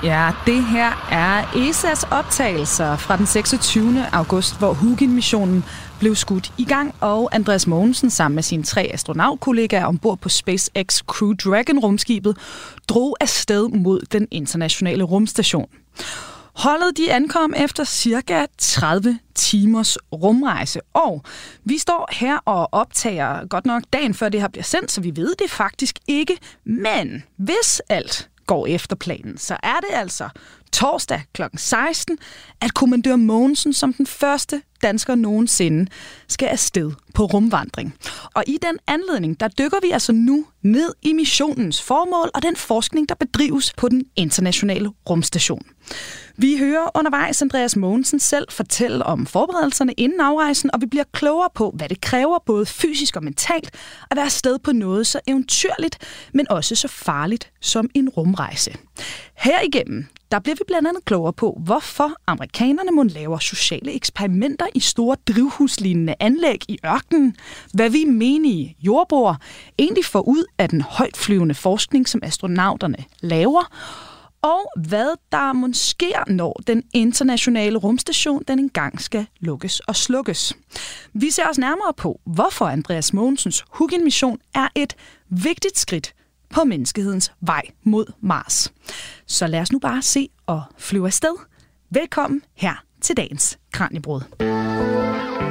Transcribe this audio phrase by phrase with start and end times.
[0.03, 4.05] Ja, det her er ESA's optagelser fra den 26.
[4.13, 5.65] august, hvor Hugin-missionen
[5.99, 10.99] blev skudt i gang, og Andreas Mogensen sammen med sine tre astronautkollegaer ombord på SpaceX
[11.07, 12.37] Crew Dragon-rumskibet
[12.87, 15.69] drog afsted mod den internationale rumstation.
[16.53, 21.23] Holdet de ankom efter cirka 30 timers rumrejse, og
[21.63, 25.15] vi står her og optager godt nok dagen før det her bliver sendt, så vi
[25.15, 26.37] ved det faktisk ikke.
[26.65, 30.29] Men hvis alt går efter planen, så er det altså
[30.73, 31.41] torsdag kl.
[31.55, 32.17] 16,
[32.61, 35.91] at kommandør Mogensen som den første dansker nogensinde
[36.27, 37.95] skal afsted på rumvandring.
[38.33, 42.55] Og i den anledning, der dykker vi altså nu ned i missionens formål og den
[42.55, 45.65] forskning, der bedrives på den internationale rumstation.
[46.37, 51.49] Vi hører undervejs Andreas Mogensen selv fortælle om forberedelserne inden afrejsen, og vi bliver klogere
[51.55, 53.71] på, hvad det kræver både fysisk og mentalt
[54.11, 55.97] at være sted på noget så eventyrligt,
[56.33, 58.75] men også så farligt som en rumrejse.
[59.37, 64.65] Her igennem, der bliver vi blandt andet klogere på, hvorfor amerikanerne må lave sociale eksperimenter
[64.75, 67.35] i store drivhuslignende anlæg i ørkenen,
[67.73, 69.35] hvad vi menige jordboer
[69.79, 73.63] egentlig får ud af den højtflyvende forskning, som astronauterne laver,
[74.41, 80.53] og hvad der måske sker, når den internationale rumstation den engang skal lukkes og slukkes.
[81.13, 84.95] Vi ser os nærmere på, hvorfor Andreas Mogensens Hugin-mission er et
[85.29, 86.13] vigtigt skridt
[86.49, 88.73] på menneskehedens vej mod Mars.
[89.25, 91.35] Så lad os nu bare se og flyve afsted.
[91.89, 94.21] Velkommen her til dagens Kranjebrud.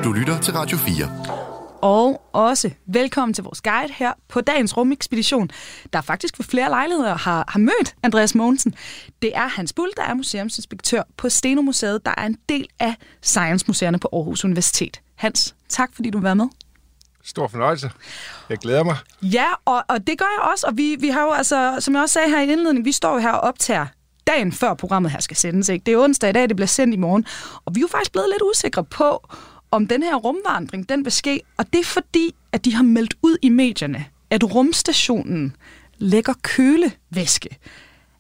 [0.05, 1.37] Du lytter til Radio 4.
[1.83, 5.51] Og også velkommen til vores guide her på dagens rumekspedition,
[5.93, 8.75] der faktisk ved flere lejligheder har, har mødt Andreas Mogensen.
[9.23, 13.99] Det er Hans Bull, der er museumsinspektør på Stenomuseet, der er en del af Science-museerne
[13.99, 15.01] på Aarhus Universitet.
[15.15, 16.47] Hans, tak fordi du var med.
[17.27, 17.91] Stor fornøjelse.
[18.49, 18.97] Jeg glæder mig.
[19.23, 20.67] Ja, og, og det gør jeg også.
[20.67, 23.13] Og vi, vi har jo altså, som jeg også sagde her i indledningen, vi står
[23.13, 23.87] jo her og optager
[24.27, 25.69] dagen før programmet her skal sendes.
[25.69, 25.83] Ikke?
[25.87, 27.27] Det er onsdag i dag, det bliver sendt i morgen.
[27.65, 29.29] Og vi er jo faktisk blevet lidt usikre på,
[29.71, 31.41] om den her rumvandring, den vil ske.
[31.57, 35.57] Og det er fordi, at de har meldt ud i medierne, at rumstationen
[35.99, 37.59] lægger kølevæske.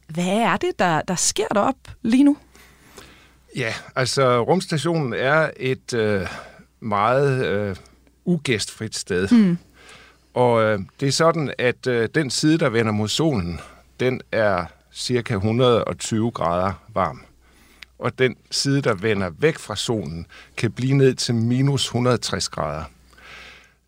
[0.08, 2.36] Hvad er det, der, der sker derop lige nu?
[3.56, 6.26] Ja, altså rumstationen er et øh,
[6.80, 7.76] meget øh,
[8.26, 9.28] ugæstfrit sted.
[9.30, 9.58] Mm.
[10.34, 13.60] Og øh, det er sådan, at øh, den side, der vender mod solen,
[14.00, 17.26] den er cirka 120 grader varm
[17.98, 20.26] og den side, der vender væk fra solen,
[20.56, 22.84] kan blive ned til minus 160 grader.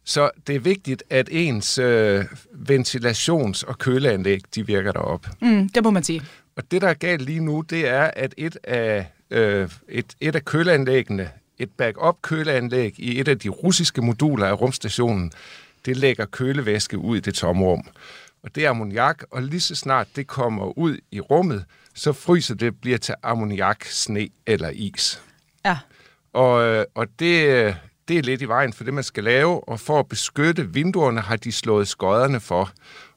[0.04, 2.25] Så det er vigtigt, at ens øh,
[2.70, 5.26] ventilations- og køleanlæg, de virker derop.
[5.41, 6.22] Mm, det må man sige.
[6.56, 10.37] Og det, der er galt lige nu, det er, at et af, øh, et, et
[10.37, 15.32] af køleanlæggene, et backup-køleanlæg i et af de russiske moduler af rumstationen,
[15.84, 17.86] det lægger kølevæske ud i det tomrum.
[18.42, 21.64] Og det er ammoniak, og lige så snart det kommer ud i rummet,
[21.94, 25.22] så fryser det, bliver til ammoniak, sne eller is.
[25.64, 25.78] Ja.
[26.32, 27.76] Og, øh, og det,
[28.08, 31.20] det er lidt i vejen for det, man skal lave, og for at beskytte vinduerne
[31.20, 32.72] har de slået skodderne for,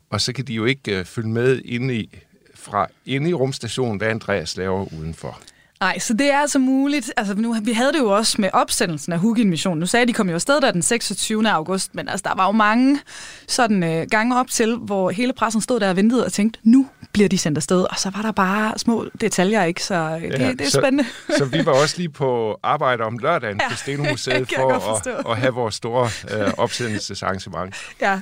[0.09, 2.19] og så kan de jo ikke uh, følge med inde i,
[2.56, 5.41] fra inde i rumstationen, hvad Andreas laver udenfor.
[5.81, 7.14] Nej, så det er altså muligt.
[7.18, 9.80] Altså, nu, vi havde det jo også med opsendelsen af Hugin-missionen.
[9.80, 11.50] Nu sagde de kom jo afsted der den 26.
[11.50, 13.00] august, men altså, der var jo mange
[13.47, 16.88] sådan øh, gange op til, hvor hele pressen stod der og ventede og tænkte, nu
[17.14, 17.81] bliver de sendt afsted.
[17.81, 19.84] Og så var der bare små detaljer, ikke?
[19.84, 21.06] Så øh, det, ja, det er så, spændende.
[21.38, 25.38] Så vi var også lige på arbejde om lørdagen ja, på Stenomuseet for at, at
[25.38, 27.75] have vores store øh, opsendelsesarrangement.
[28.02, 28.20] Ja,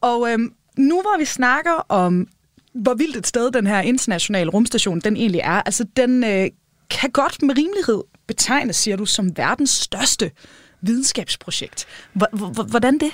[0.00, 0.38] og øh,
[0.78, 2.26] nu hvor vi snakker om
[2.74, 5.62] hvor vildt et sted den her internationale rumstation den egentlig er.
[5.62, 6.46] Altså, den øh,
[7.00, 10.30] kan godt med rimelighed betegnes, siger du, som verdens største
[10.80, 11.86] videnskabsprojekt.
[12.68, 13.12] Hvordan det?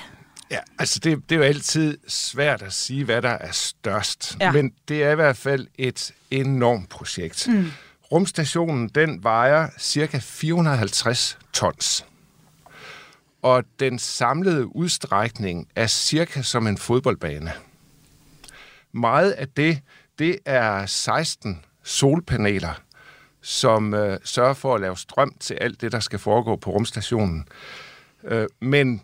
[0.51, 4.37] Ja, altså det, det er jo altid svært at sige, hvad der er størst.
[4.39, 4.51] Ja.
[4.51, 7.47] Men det er i hvert fald et enormt projekt.
[7.47, 7.71] Mm.
[8.11, 12.05] Rumstationen, den vejer cirka 450 tons.
[13.41, 17.51] Og den samlede udstrækning er cirka som en fodboldbane.
[18.91, 19.79] Meget af det,
[20.19, 22.81] det er 16 solpaneler,
[23.41, 27.47] som øh, sørger for at lave strøm til alt det, der skal foregå på rumstationen.
[28.23, 29.01] Øh, men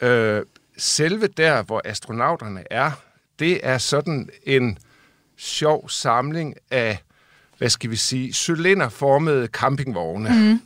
[0.00, 0.42] øh,
[0.76, 2.90] selve der, hvor astronauterne er,
[3.38, 4.78] det er sådan en
[5.36, 6.98] sjov samling af,
[7.58, 10.28] hvad skal vi sige, cylinderformede campingvogne.
[10.28, 10.60] Mm.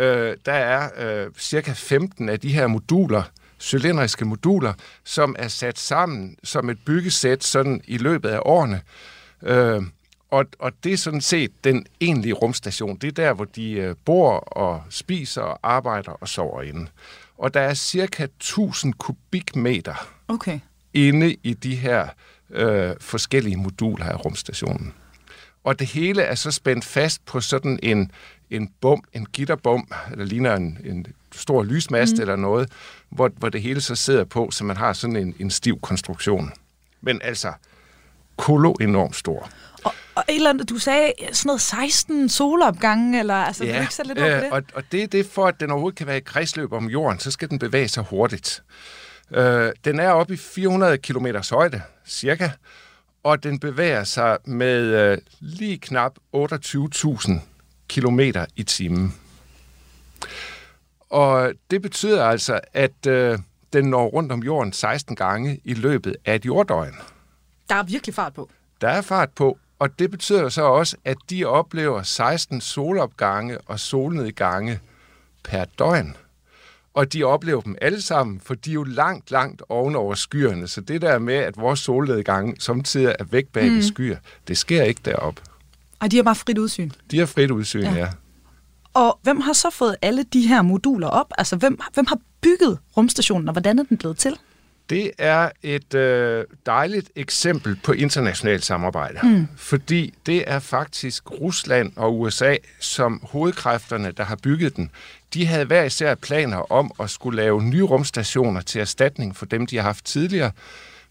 [0.00, 0.90] Øh, der er
[1.24, 3.22] øh, cirka 15 af de her moduler,
[3.60, 4.72] cylindriske moduler,
[5.04, 8.80] som er sat sammen som et byggesæt sådan i løbet af årene.
[9.42, 9.82] Øh,
[10.30, 12.96] og, og det er sådan set den egentlige rumstation.
[12.96, 16.86] Det er der, hvor de øh, bor og spiser og arbejder og sover inde.
[17.38, 20.60] Og der er cirka 1000 kubikmeter Okay.
[20.94, 22.08] inde i de her
[22.50, 24.94] øh, forskellige moduler af rumstationen.
[25.64, 28.10] Og det hele er så spændt fast på sådan en,
[28.50, 32.20] en bum, en gitterbum, der ligner en, en stor lysmast mm.
[32.20, 32.72] eller noget,
[33.08, 36.52] hvor, hvor det hele så sidder på, så man har sådan en, en stiv konstruktion.
[37.00, 37.52] Men altså,
[38.36, 39.50] kolo enormt stor.
[40.16, 44.08] Og, et eller andet, du sagde sådan noget 16 solopgange, eller altså, ja, ikke sætte
[44.08, 44.52] lidt over øh, det?
[44.52, 47.18] og, og det er det, for at den overhovedet kan være i kredsløb om jorden,
[47.18, 48.62] så skal den bevæge sig hurtigt.
[49.30, 52.50] Øh, den er oppe i 400 km højde, cirka,
[53.22, 57.32] og den bevæger sig med øh, lige knap 28.000
[57.88, 58.20] km
[58.56, 59.14] i timen.
[61.10, 63.38] Og det betyder altså, at øh,
[63.72, 66.94] den når rundt om jorden 16 gange i løbet af et jorddøgn.
[67.68, 68.50] Der er virkelig fart på.
[68.80, 73.80] Der er fart på, og det betyder så også, at de oplever 16 solopgange og
[73.80, 74.80] solnedgange
[75.44, 76.16] per døgn.
[76.94, 80.68] Og de oplever dem alle sammen, for de er jo langt, langt ovenover skyerne.
[80.68, 83.82] Så det der med, at vores solnedgange samtidig er væk bag mm.
[83.82, 84.16] skyer,
[84.48, 85.42] det sker ikke deroppe.
[86.00, 86.90] Og de har bare frit udsyn.
[87.10, 87.94] De har frit udsyn, ja.
[87.94, 88.08] ja.
[88.94, 91.32] Og hvem har så fået alle de her moduler op?
[91.38, 94.38] Altså, hvem, hvem har bygget rumstationen, og hvordan er den blevet til?
[94.90, 99.48] Det er et øh, dejligt eksempel på internationalt samarbejde, mm.
[99.56, 104.90] fordi det er faktisk Rusland og USA som hovedkræfterne, der har bygget den.
[105.34, 109.66] De havde hver især planer om at skulle lave nye rumstationer til erstatning for dem,
[109.66, 110.50] de har haft tidligere.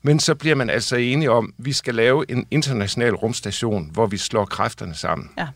[0.01, 4.05] Men så bliver man altså enige om, at vi skal lave en international rumstation, hvor
[4.07, 5.31] vi slår kræfterne sammen.
[5.37, 5.47] Ja.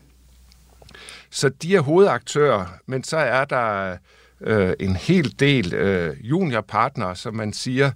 [1.30, 3.96] Så de er hovedaktører, men så er der
[4.40, 7.90] øh, en hel del øh, juniorpartnere, som man siger,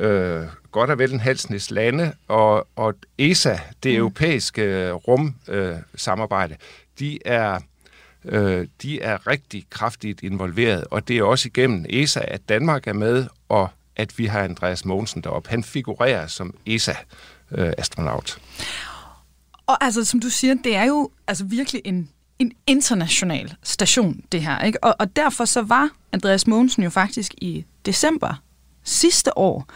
[0.00, 3.98] øh, godt og vel en halsnes lande, og, og ESA, det mm.
[3.98, 6.56] europæiske rumsamarbejde,
[6.98, 7.58] de er
[8.24, 12.92] øh, de er rigtig kraftigt involveret, og det er også igennem ESA, at Danmark er
[12.92, 15.50] med, og at vi har Andreas Mogensen deroppe.
[15.50, 18.38] Han figurerer som ESA-astronaut.
[19.66, 24.42] Og altså, som du siger, det er jo altså virkelig en en international station, det
[24.42, 24.60] her.
[24.60, 24.84] Ikke?
[24.84, 28.42] Og, og derfor så var Andreas Mogensen jo faktisk i december
[28.84, 29.66] sidste år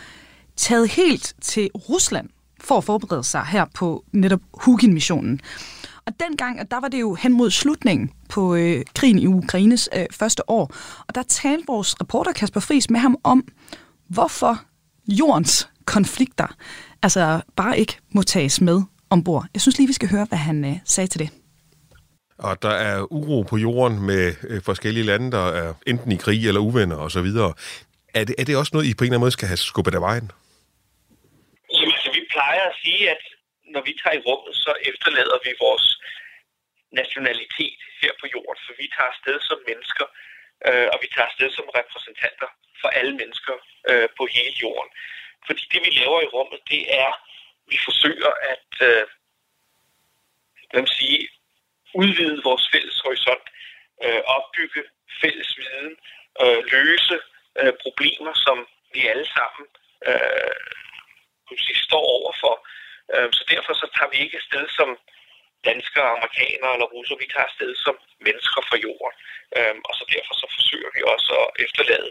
[0.56, 2.28] taget helt til Rusland
[2.60, 5.40] for at forberede sig her på netop Hugin-missionen.
[6.06, 10.06] Og dengang, der var det jo hen mod slutningen på øh, krigen i Ukraines øh,
[10.10, 10.74] første år.
[11.06, 13.44] Og der talte vores reporter Kasper Friis med ham om,
[14.08, 14.60] hvorfor
[15.08, 16.46] jordens konflikter
[17.02, 19.46] altså bare ikke må tages med ombord.
[19.54, 21.30] Jeg synes lige, vi skal høre, hvad han øh, sagde til det
[22.46, 26.42] og der er uro på jorden med øh, forskellige lande, der er enten i krig
[26.48, 27.30] eller uvenner osv.
[28.18, 29.94] Er det, er det også noget, I på en eller anden måde skal have skubbet
[29.98, 30.28] af vejen?
[31.76, 33.22] Jamen, altså, vi plejer at sige, at
[33.74, 35.86] når vi tager i rummet, så efterlader vi vores
[37.00, 40.06] nationalitet her på jorden, for vi tager afsted som mennesker,
[40.68, 42.48] øh, og vi tager afsted som repræsentanter
[42.80, 43.54] for alle mennesker
[43.90, 44.90] øh, på hele jorden.
[45.46, 47.10] Fordi det, vi laver i rummet, det er,
[47.72, 49.04] vi forsøger at øh,
[50.70, 51.20] hvad man sige,
[51.94, 53.46] udvide vores fælles horisont,
[54.04, 54.82] øh, opbygge
[55.20, 55.92] fælles viden,
[56.42, 57.16] øh, løse
[57.60, 58.58] øh, problemer, som
[58.94, 59.64] vi alle sammen
[60.08, 60.58] øh,
[61.64, 62.54] sige, står overfor.
[63.14, 64.90] Øh, så derfor så tager vi ikke afsted som
[65.68, 67.18] danskere, amerikanere eller russere.
[67.22, 69.14] vi tager afsted som mennesker fra jorden.
[69.56, 72.10] Øh, og så derfor så forsøger vi også at efterlade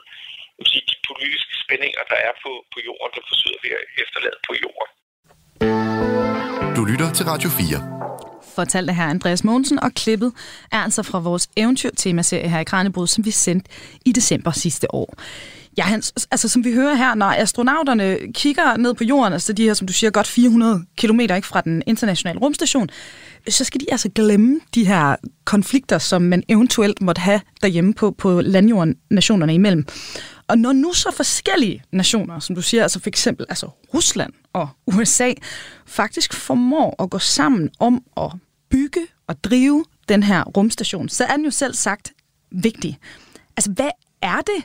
[0.71, 4.53] sige, de politiske spændinger, der er på, på jorden, dem forsøger vi at efterlade på
[4.63, 4.89] jorden.
[6.77, 7.96] Du lytter til Radio 4
[8.57, 10.31] fortalte her Andreas Mogensen, og klippet
[10.71, 13.69] er altså fra vores eventyrtemaserie her i Kranjebrud, som vi sendte
[14.05, 15.13] i december sidste år.
[15.77, 19.63] Ja, Hans, altså som vi hører her, når astronauterne kigger ned på jorden, altså de
[19.63, 22.89] her, som du siger, godt 400 km ikke, fra den internationale rumstation,
[23.49, 28.11] så skal de altså glemme de her konflikter, som man eventuelt måtte have derhjemme på,
[28.11, 29.85] på landjorden nationerne imellem.
[30.47, 34.69] Og når nu så forskellige nationer, som du siger, altså for eksempel altså Rusland og
[34.87, 35.33] USA,
[35.85, 38.31] faktisk formår at gå sammen om at
[38.69, 42.13] bygge og drive den her rumstation, så er den jo selv sagt
[42.51, 42.97] vigtig.
[43.57, 43.89] Altså, hvad
[44.21, 44.63] er det,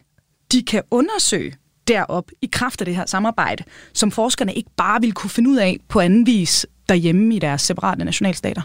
[0.52, 1.54] de kan undersøge
[1.88, 5.56] derop i kraft af det her samarbejde, som forskerne ikke bare ville kunne finde ud
[5.56, 8.62] af på anden vis derhjemme i deres separate nationalstater?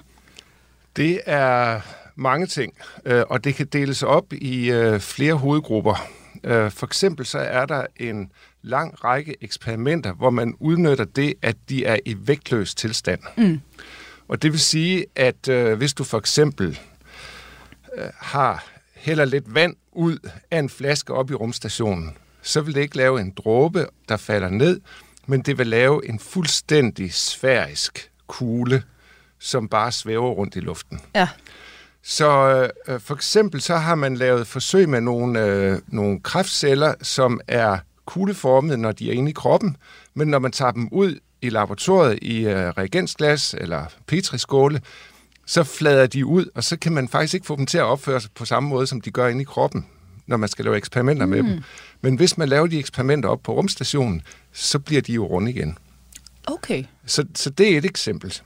[0.96, 1.82] Det er
[2.16, 2.74] mange ting,
[3.06, 6.10] øh, og det kan deles op i øh, flere hovedgrupper.
[6.44, 11.56] Øh, for eksempel så er der en lang række eksperimenter, hvor man udnytter det, at
[11.70, 13.20] de er i vægtløs tilstand.
[13.38, 13.62] Mm.
[14.28, 16.80] Og det vil sige, at øh, hvis du for eksempel
[17.98, 18.66] øh, har
[18.96, 20.18] hælder lidt vand ud
[20.52, 24.50] af en flaske op i rumstationen, så vil det ikke lave en dråbe, der falder
[24.50, 24.82] ned,
[25.28, 28.84] men det vil lave en fuldstændig sfærisk kugle,
[29.40, 31.00] som bare svæver rundt i luften.
[31.16, 31.28] Ja.
[32.04, 32.30] Så
[32.88, 37.78] øh, for eksempel så har man lavet forsøg med nogle, øh, nogle kræftceller, som er
[38.06, 39.78] kugleformede, når de er inde i kroppen,
[40.14, 44.82] men når man tager dem ud i laboratoriet i øh, reagensglas eller petriskåle,
[45.46, 48.22] så flader de ud, og så kan man faktisk ikke få dem til at opføre
[48.22, 49.86] sig på samme måde, som de gør inde i kroppen,
[50.28, 51.30] når man skal lave eksperimenter mm.
[51.30, 51.64] med dem.
[52.02, 54.22] Men hvis man laver de eksperimenter op på rumstationen,
[54.54, 55.78] så bliver de jo runde igen.
[56.48, 56.84] Okay.
[57.06, 58.42] Så, så det er et eksempel.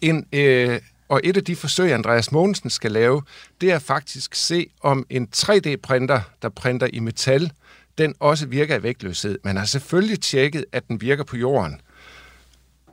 [0.00, 3.22] En, øh, og et af de forsøg, Andreas Mogensen skal lave,
[3.60, 7.52] det er faktisk se, om en 3D-printer, der printer i metal,
[7.98, 9.38] den også virker i vægtløshed.
[9.44, 11.80] Man har selvfølgelig tjekket, at den virker på jorden.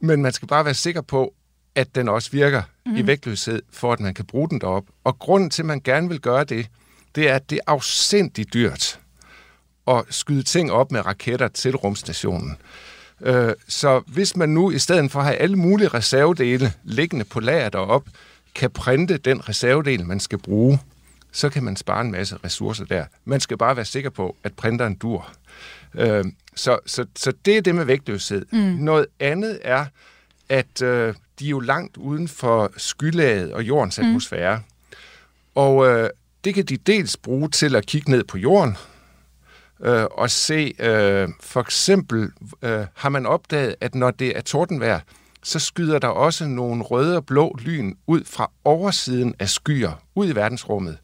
[0.05, 1.33] Men man skal bare være sikker på,
[1.75, 2.95] at den også virker mm.
[2.95, 4.85] i vægtløshed, for at man kan bruge den derop.
[5.03, 6.67] Og grunden til, at man gerne vil gøre det,
[7.15, 9.00] det er, at det er afsindigt dyrt
[9.88, 12.57] at skyde ting op med raketter til rumstationen.
[13.21, 17.39] Øh, så hvis man nu, i stedet for at have alle mulige reservedele liggende på
[17.39, 18.03] lager derop,
[18.55, 20.79] kan printe den reservedel, man skal bruge,
[21.31, 23.05] så kan man spare en masse ressourcer der.
[23.25, 25.31] Man skal bare være sikker på, at printeren dur.
[25.97, 26.25] Øh,
[26.55, 28.45] så, så, så det er det med vægtløshed.
[28.51, 28.59] Mm.
[28.59, 29.85] Noget andet er,
[30.49, 34.05] at øh, de er jo langt uden for skylaget og jordens mm.
[34.05, 34.61] atmosfære.
[35.55, 36.09] Og øh,
[36.43, 38.77] det kan de dels bruge til at kigge ned på jorden,
[39.83, 44.99] øh, og se, øh, for eksempel øh, har man opdaget, at når det er tordenvejr,
[45.43, 50.27] så skyder der også nogle røde og blå lyn ud fra oversiden af skyer, ud
[50.29, 50.97] i verdensrummet.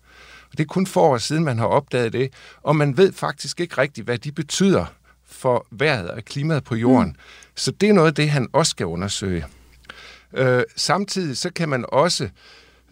[0.52, 3.60] Og det er kun for år siden, man har opdaget det, og man ved faktisk
[3.60, 4.86] ikke rigtigt, hvad de betyder
[5.26, 7.10] for vejret og klimaet på jorden.
[7.10, 7.16] Mm.
[7.56, 9.46] Så det er noget af det, han også skal undersøge.
[10.34, 12.30] Øh, samtidig så kan man også,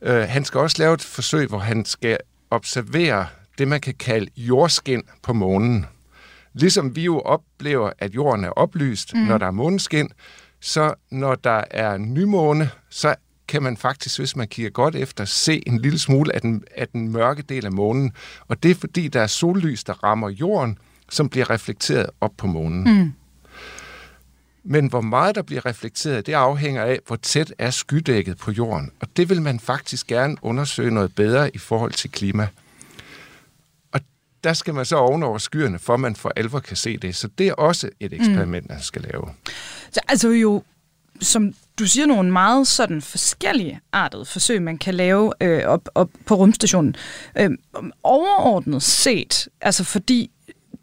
[0.01, 2.18] øh, han skal også lave et forsøg, hvor han skal
[2.51, 5.86] observere det, man kan kalde jordskin på månen.
[6.54, 9.20] Ligesom vi jo oplever, at jorden er oplyst, mm.
[9.20, 10.10] når der er måneskin,
[10.60, 13.16] så når der er nymåne, så
[13.50, 16.88] kan man faktisk, hvis man kigger godt efter, se en lille smule af den, af
[16.88, 18.12] den mørke del af månen.
[18.48, 20.77] Og det er fordi, der er sollys, der rammer jorden,
[21.10, 23.00] som bliver reflekteret op på månen.
[23.00, 23.13] Mm.
[24.63, 28.91] Men hvor meget der bliver reflekteret, det afhænger af, hvor tæt er skydækket på jorden.
[29.00, 32.48] Og det vil man faktisk gerne undersøge noget bedre i forhold til klima
[34.44, 37.15] der skal man så ovenover skyerne, for man for alvor kan se det.
[37.15, 38.74] Så det er også et eksperiment, mm.
[38.74, 39.24] man skal lave.
[39.91, 40.63] Så altså jo,
[41.22, 46.10] som du siger, nogle meget sådan forskellige artede forsøg, man kan lave øh, op, op
[46.26, 46.96] på rumstationen.
[47.38, 47.50] Øh,
[48.04, 50.32] overordnet set, altså fordi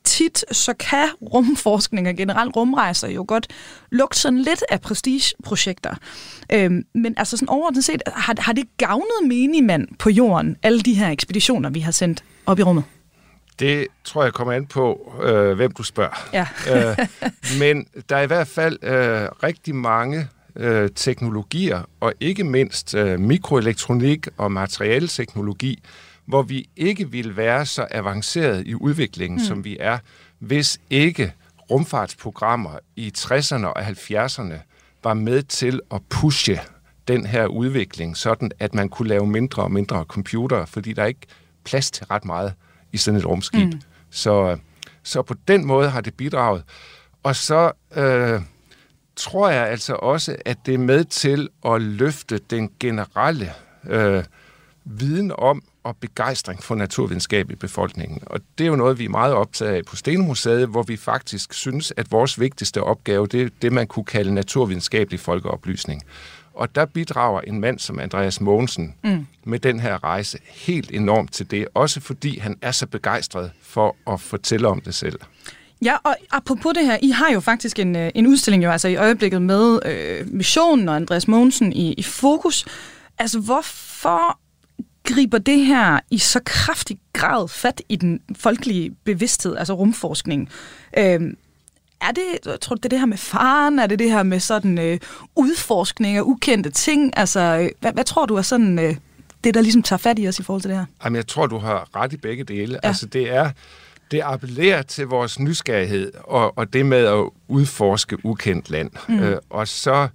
[0.05, 3.47] tit så kan rumforskning og generelt rumrejser jo godt
[3.93, 5.95] lugte sådan lidt af prestigeprojekter.
[6.53, 10.95] Øhm, men altså sådan overordnet set, har, har det gavnet menigmand på jorden, alle de
[10.95, 12.85] her ekspeditioner, vi har sendt op i rummet?
[13.59, 16.29] Det tror jeg kommer an på, øh, hvem du spørger.
[16.33, 16.47] Ja.
[16.73, 17.07] øh,
[17.61, 23.21] men der er i hvert fald øh, rigtig mange øh, teknologier, og ikke mindst øh,
[23.21, 25.83] mikroelektronik og materialeteknologi,
[26.27, 29.45] hvor vi ikke vil være så avanceret i udviklingen, mm.
[29.45, 29.99] som vi er,
[30.39, 31.33] hvis ikke
[31.71, 34.55] rumfartsprogrammer i 60'erne og 70'erne
[35.05, 36.61] var med til at pushe
[37.09, 41.07] den her udvikling, sådan at man kunne lave mindre og mindre computere, fordi der er
[41.07, 41.27] ikke
[41.65, 42.55] plads til ret meget
[42.93, 43.75] i sådan et rumskib.
[43.75, 43.81] Mm.
[44.11, 44.59] Så,
[45.03, 46.63] så på den måde har det bidraget.
[47.23, 48.41] Og så øh,
[49.17, 53.53] tror jeg altså også, at det er med til at løfte den generelle
[53.89, 54.25] øh,
[54.85, 58.23] viden om og begejstring for naturvidenskab i befolkningen.
[58.27, 61.55] Og det er jo noget, vi er meget optaget af på Stenemuseet, hvor vi faktisk
[61.55, 66.03] synes, at vores vigtigste opgave, det er det, man kunne kalde naturvidenskabelig folkeoplysning.
[66.55, 69.27] Og der bidrager en mand som Andreas Mogensen mm.
[69.45, 73.97] med den her rejse helt enormt til det, også fordi han er så begejstret for
[74.07, 75.19] at fortælle om det selv.
[75.85, 78.89] Ja, og apropos det her, I har jo faktisk en, øh, en udstilling jo altså
[78.89, 82.65] i øjeblikket med øh, missionen og Andreas Mogensen i, i fokus.
[83.19, 84.39] Altså, hvorfor
[85.05, 90.49] griber det her i så kraftig grad fat i den folkelige bevidsthed, altså rumforskning?
[90.99, 91.21] Øh,
[92.01, 93.79] er det, tror du, det er det her med faren?
[93.79, 94.99] Er det det her med sådan øh,
[95.37, 97.13] udforskning af ukendte ting?
[97.17, 98.97] Altså, øh, hvad, hvad tror du er sådan øh,
[99.45, 100.87] det, der ligesom tager fat i os i forhold til det her?
[101.05, 102.79] Jamen, jeg tror, du har ret i begge dele.
[102.83, 102.89] Ja.
[102.89, 103.51] Altså, det er
[104.11, 108.91] det appellerer til vores nysgerrighed og, og det med at udforske ukendt land.
[109.09, 109.19] Mm.
[109.19, 110.09] Øh, og så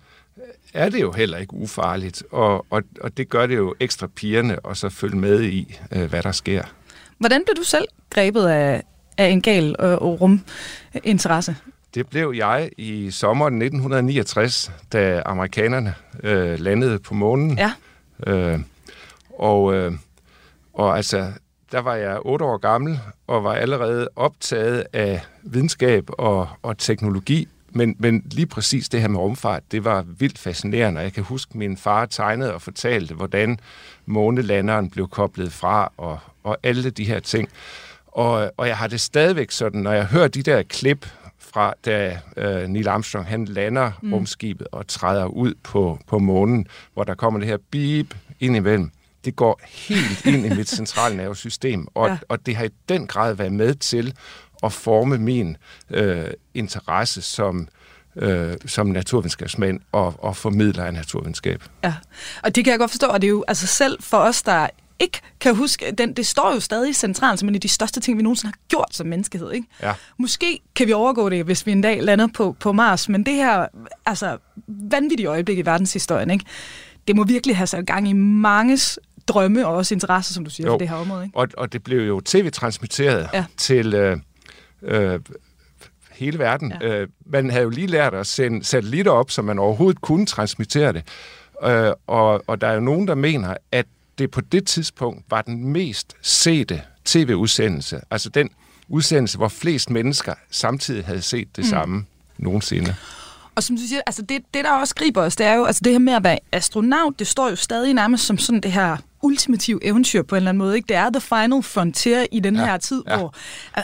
[0.74, 4.60] er det jo heller ikke ufarligt, og, og, og det gør det jo ekstra pigerne
[4.60, 6.63] og så følge med i, øh, hvad der sker.
[7.17, 8.83] Hvordan blev du selv grebet af,
[9.17, 11.55] af en gal øh, ruminteresse?
[11.95, 15.93] Det blev jeg i sommeren 1969, da amerikanerne
[16.24, 17.57] øh, landede på månen.
[17.57, 17.74] Ja.
[18.27, 18.60] Øh,
[19.39, 19.91] og, øh,
[20.74, 21.31] og altså,
[21.72, 27.48] der var jeg otte år gammel og var allerede optaget af videnskab og, og teknologi,
[27.74, 31.01] men, men lige præcis det her med rumfart, det var vildt fascinerende.
[31.01, 33.60] Jeg kan huske, min far tegnede og fortalte, hvordan
[34.06, 37.50] månelanderen blev koblet fra, og, og alle de her ting.
[38.08, 41.08] Og, og jeg har det stadigvæk sådan, når jeg hører de der klip
[41.40, 44.13] fra, da øh, Neil Armstrong han lander mm.
[44.13, 48.92] rumskibet og træder ud på, på månen, hvor der kommer det her beep ind imellem.
[49.25, 52.18] Det går helt ind i mit centrale nervesystem, og, ja.
[52.30, 54.13] og det har i den grad været med til
[54.63, 55.58] at forme min
[55.90, 57.68] øh, interesse som
[58.16, 61.63] øh, som naturvidenskabsmand og, og formidler af naturvidenskab.
[61.84, 61.94] Ja,
[62.44, 64.68] og det kan jeg godt forstå, og det er jo altså selv for os, der
[65.00, 68.18] ikke kan huske, den, det står jo stadig centralt som en af de største ting,
[68.18, 69.51] vi nogensinde har gjort som menneskehed.
[69.51, 69.68] Ikke?
[69.82, 69.94] Ja.
[70.18, 73.34] Måske kan vi overgå det, hvis vi en dag lander på, på Mars, men det
[73.34, 73.66] her
[74.06, 74.38] altså,
[74.68, 76.46] vanvittige øjeblik i verdenshistorien, ikke?
[77.08, 80.68] det må virkelig have sat gang i manges drømme og også interesse, som du siger,
[80.68, 80.74] jo.
[80.74, 81.24] for det her område.
[81.24, 81.38] Ikke?
[81.38, 83.46] Og, og det blev jo tv-transmitteret ja.
[83.58, 84.18] til øh,
[84.82, 85.20] øh,
[86.12, 86.74] hele verden.
[86.82, 86.88] Ja.
[86.88, 90.94] Øh, man havde jo lige lært at sende satellitter op, så man overhovedet kunne transmittere
[90.94, 91.04] det.
[91.63, 93.86] Øh, og, og der er jo nogen, der mener, at
[94.18, 98.01] det på det tidspunkt var den mest sete tv-udsendelse.
[98.12, 98.50] Altså den
[98.88, 101.70] udsendelse, hvor flest mennesker samtidig havde set det mm.
[101.70, 102.06] samme
[102.38, 102.96] nogensinde.
[103.56, 105.82] Og som du siger, altså det, det der også griber os, det er jo altså
[105.84, 108.98] det her med at være astronaut, det står jo stadig nærmest som sådan det her
[109.24, 110.75] ultimative eventyr på en eller anden måde.
[110.75, 110.88] Ikke?
[110.88, 113.18] Det er the final frontier i den ja, her tid, ja.
[113.18, 113.36] hvor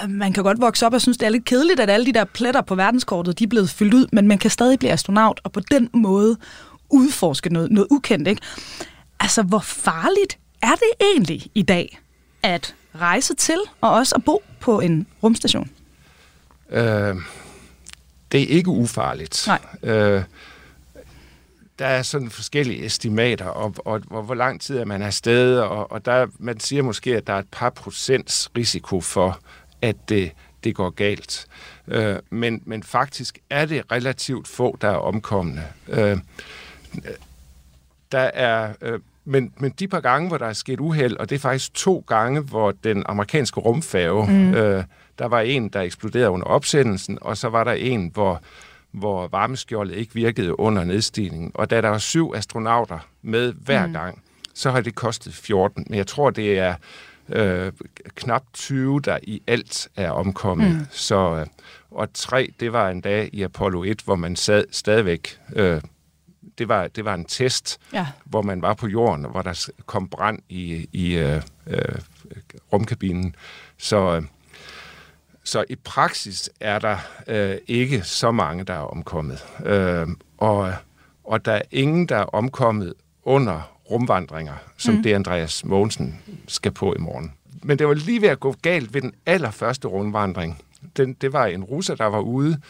[0.04, 2.14] uh, man kan godt vokse op og synes, det er lidt kedeligt, at alle de
[2.14, 5.42] der pletter på verdenskortet, de er blevet fyldt ud, men man kan stadig blive astronaut,
[5.44, 6.38] og på den måde
[6.90, 8.28] udforske noget, noget ukendt.
[8.28, 8.42] Ikke?
[9.20, 12.00] Altså, hvor farligt er det egentlig i dag
[12.44, 15.70] at rejse til og også at bo på en rumstation?
[16.70, 17.16] Øh,
[18.32, 19.48] det er ikke ufarligt.
[19.48, 19.60] Nej.
[19.84, 20.24] Øh,
[21.80, 25.92] der er sådan forskellige estimater, og, og, og hvor lang tid er man afsted, og,
[25.92, 29.40] og der, man siger måske, at der er et par procents risiko for,
[29.82, 30.32] at det,
[30.64, 31.48] det går galt.
[31.88, 35.64] Øh, men, men faktisk er det relativt få, der er omkomne.
[35.88, 36.18] Øh,
[38.12, 38.74] der er...
[38.82, 41.74] Øh, men, men de par gange, hvor der er sket uheld, og det er faktisk
[41.74, 44.54] to gange, hvor den amerikanske rumfærge, mm.
[44.54, 44.84] øh,
[45.20, 48.42] der var en, der eksploderede under opsendelsen, og så var der en, hvor,
[48.98, 51.52] hvor varmeskjoldet ikke virkede under nedstigningen.
[51.54, 53.94] Og da der var syv astronauter med hver mm.
[53.94, 54.22] gang,
[54.54, 55.86] så har det kostet 14.
[55.90, 56.76] Men jeg tror, det er
[57.30, 57.72] øh,
[58.16, 60.72] knap 20, der i alt er omkommet.
[60.72, 60.86] Mm.
[60.92, 61.46] Så, øh,
[61.92, 65.40] og tre, det var en dag i Apollo 1, hvor man sad stadigvæk...
[65.56, 65.82] Øh,
[66.58, 68.08] det var, det var en test, ja.
[68.26, 71.96] hvor man var på jorden, hvor der kom brand i, i øh, øh,
[72.74, 73.36] rumkabinen.
[73.78, 74.24] Så, øh,
[75.48, 79.46] så i praksis er der øh, ikke så mange, der er omkommet.
[79.66, 80.08] Øh,
[80.38, 80.74] og,
[81.24, 85.04] og der er ingen, der er omkommet under rumvandringer, som mm.
[85.04, 87.34] det Andreas Mogensen skal på i morgen.
[87.64, 90.62] Men det var lige ved at gå galt ved den allerførste rumvandring.
[90.98, 92.62] Den, det var en russer, der var ude,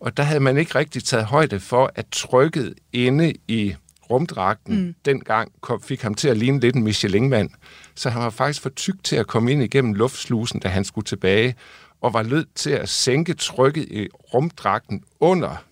[0.00, 3.74] og der havde man ikke rigtig taget højde for, at trykket inde i
[4.10, 4.94] rumdragten mm.
[5.04, 7.50] dengang kom, fik ham til at ligne lidt en Michelin-mand.
[7.94, 11.04] Så han var faktisk for tyk til at komme ind igennem luftslusen, da han skulle
[11.04, 11.54] tilbage,
[12.04, 15.64] og var nødt til at sænke trykket i rumdragten under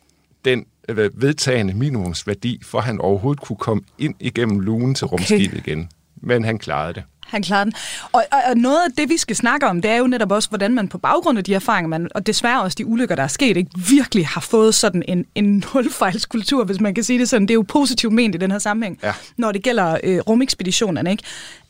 [0.44, 5.72] den øh, vedtagende minimumsværdi, for han overhovedet kunne komme ind igennem lugen til rumskibet okay.
[5.72, 5.90] igen.
[6.16, 7.02] Men han klarede det.
[7.26, 7.72] Han klarede den.
[8.12, 10.48] Og, og, og noget af det, vi skal snakke om, det er jo netop også,
[10.48, 13.28] hvordan man på baggrund af de erfaringer, man, og desværre også de ulykker, der er
[13.28, 17.42] sket, ikke, virkelig har fået sådan en, en nulfejlskultur, hvis man kan sige det sådan.
[17.42, 19.12] Det er jo positivt ment i den her sammenhæng, ja.
[19.36, 21.10] når det gælder øh, rumekspeditionerne.
[21.10, 21.22] Ikke?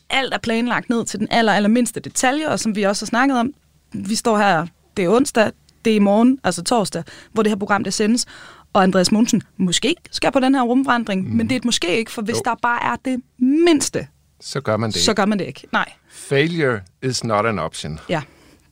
[0.09, 3.07] Alt er planlagt ned til den aller, aller mindste detalje, og som vi også har
[3.07, 3.53] snakket om,
[3.93, 5.51] vi står her, det er onsdag,
[5.85, 8.25] det er i morgen, altså torsdag, hvor det her program det sendes,
[8.73, 11.35] og Andreas Mogensen måske skal på den her rumvandring, mm.
[11.35, 12.41] men det er et måske ikke, for hvis jo.
[12.45, 14.07] der bare er det mindste
[14.43, 15.91] så gør man det Så gør man det ikke, nej.
[16.09, 17.99] Failure is not an option.
[18.09, 18.21] Ja,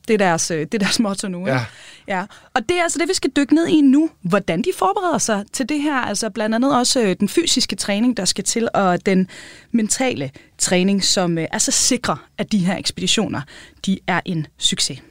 [0.07, 1.47] det er deres, øh, det er deres motto nu.
[1.47, 1.65] Ja.
[2.07, 2.25] ja.
[2.53, 4.09] Og det er altså det, vi skal dykke ned i nu.
[4.21, 5.95] Hvordan de forbereder sig til det her.
[5.95, 9.27] Altså blandt andet også øh, den fysiske træning, der skal til, og den
[9.71, 13.41] mentale træning, som øh, er så sikre, at de her ekspeditioner,
[13.85, 15.01] de er en succes.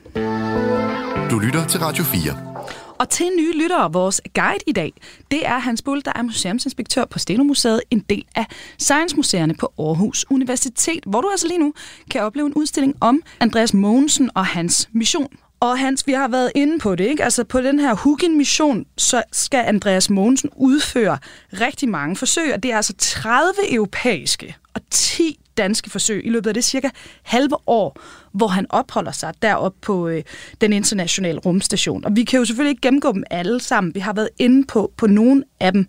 [1.31, 2.51] Du lytter til Radio 4.
[2.99, 4.93] Og til nye lyttere, vores guide i dag,
[5.31, 8.47] det er Hans Bull, der er museumsinspektør på Stenomuseet, en del af
[8.79, 11.75] Science-museerne på Aarhus Universitet, hvor du altså lige nu
[12.11, 15.29] kan opleve en udstilling om Andreas Mogensen og hans mission.
[15.61, 17.25] Og Hans, vi har været inde på det, ikke?
[17.25, 21.19] Altså på den her Hugin-mission, så skal Andreas Mogensen udføre
[21.53, 26.51] rigtig mange forsøg, og det er altså 30 europæiske og 10 danske forsøg i løbet
[26.51, 26.89] af det cirka
[27.23, 28.01] halve år,
[28.33, 30.23] hvor han opholder sig deroppe på øh,
[30.61, 32.05] den internationale rumstation.
[32.05, 33.95] Og vi kan jo selvfølgelig ikke gennemgå dem alle sammen.
[33.95, 35.87] Vi har været inde på, på nogle af dem.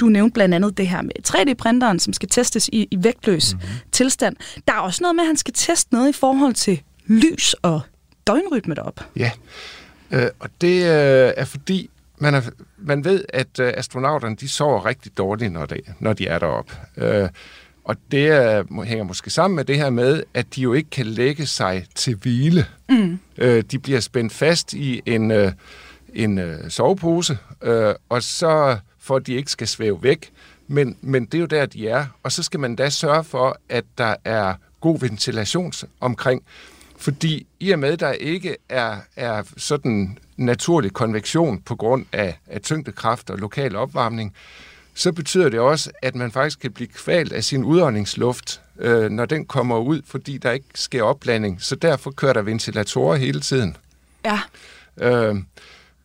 [0.00, 3.68] Du nævnte blandt andet det her med 3D-printeren, som skal testes i, i vægtløs mm-hmm.
[3.92, 4.36] tilstand.
[4.68, 7.80] Der er også noget med, at han skal teste noget i forhold til lys og
[8.26, 9.00] døgnrytme derop.
[9.16, 9.30] Ja,
[10.10, 12.40] øh, og det øh, er fordi man, er,
[12.78, 16.72] man ved, at øh, astronauterne de sover rigtig dårligt, når de, når de er deroppe.
[16.96, 17.28] Øh,
[17.84, 21.06] og det er, hænger måske sammen med det her med, at de jo ikke kan
[21.06, 22.66] lægge sig til hvile.
[22.88, 23.18] Mm.
[23.38, 25.52] Øh, de bliver spændt fast i en, øh,
[26.14, 30.30] en øh, sovepose, øh, og så for at de ikke skal svæve væk.
[30.68, 32.06] Men, men det er jo der, de er.
[32.22, 36.42] Og så skal man da sørge for, at der er god ventilation omkring.
[36.96, 42.60] Fordi i og med, der ikke er, er sådan naturlig konvektion på grund af, af
[42.60, 44.34] tyngdekraft og lokal opvarmning,
[44.94, 49.24] så betyder det også, at man faktisk kan blive kvalt af sin udåndingsluft, øh, når
[49.24, 51.62] den kommer ud, fordi der ikke sker opblanding.
[51.62, 53.76] Så derfor kører der ventilatorer hele tiden.
[54.24, 54.40] Ja.
[55.00, 55.36] Øh,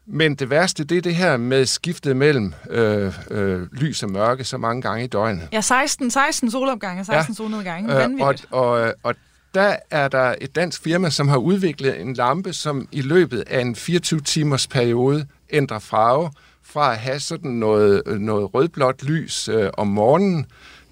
[0.05, 4.43] men det værste, det er det her med skiftet mellem øh, øh, lys og mørke
[4.43, 5.47] så mange gange i døgnet.
[5.51, 7.35] Ja, 16, 16 solopgange og 16 ja.
[7.35, 8.03] solnedgange.
[8.03, 9.15] Øh, og, og, og
[9.53, 13.61] der er der et dansk firma, som har udviklet en lampe, som i løbet af
[13.61, 16.31] en 24-timers periode ændrer farve
[16.69, 20.45] fra at have sådan noget, noget rødblåt lys øh, om morgenen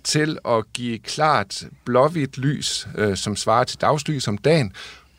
[0.04, 4.74] til at give klart blåhvidt lys, øh, som svarer til dagslys om dagen,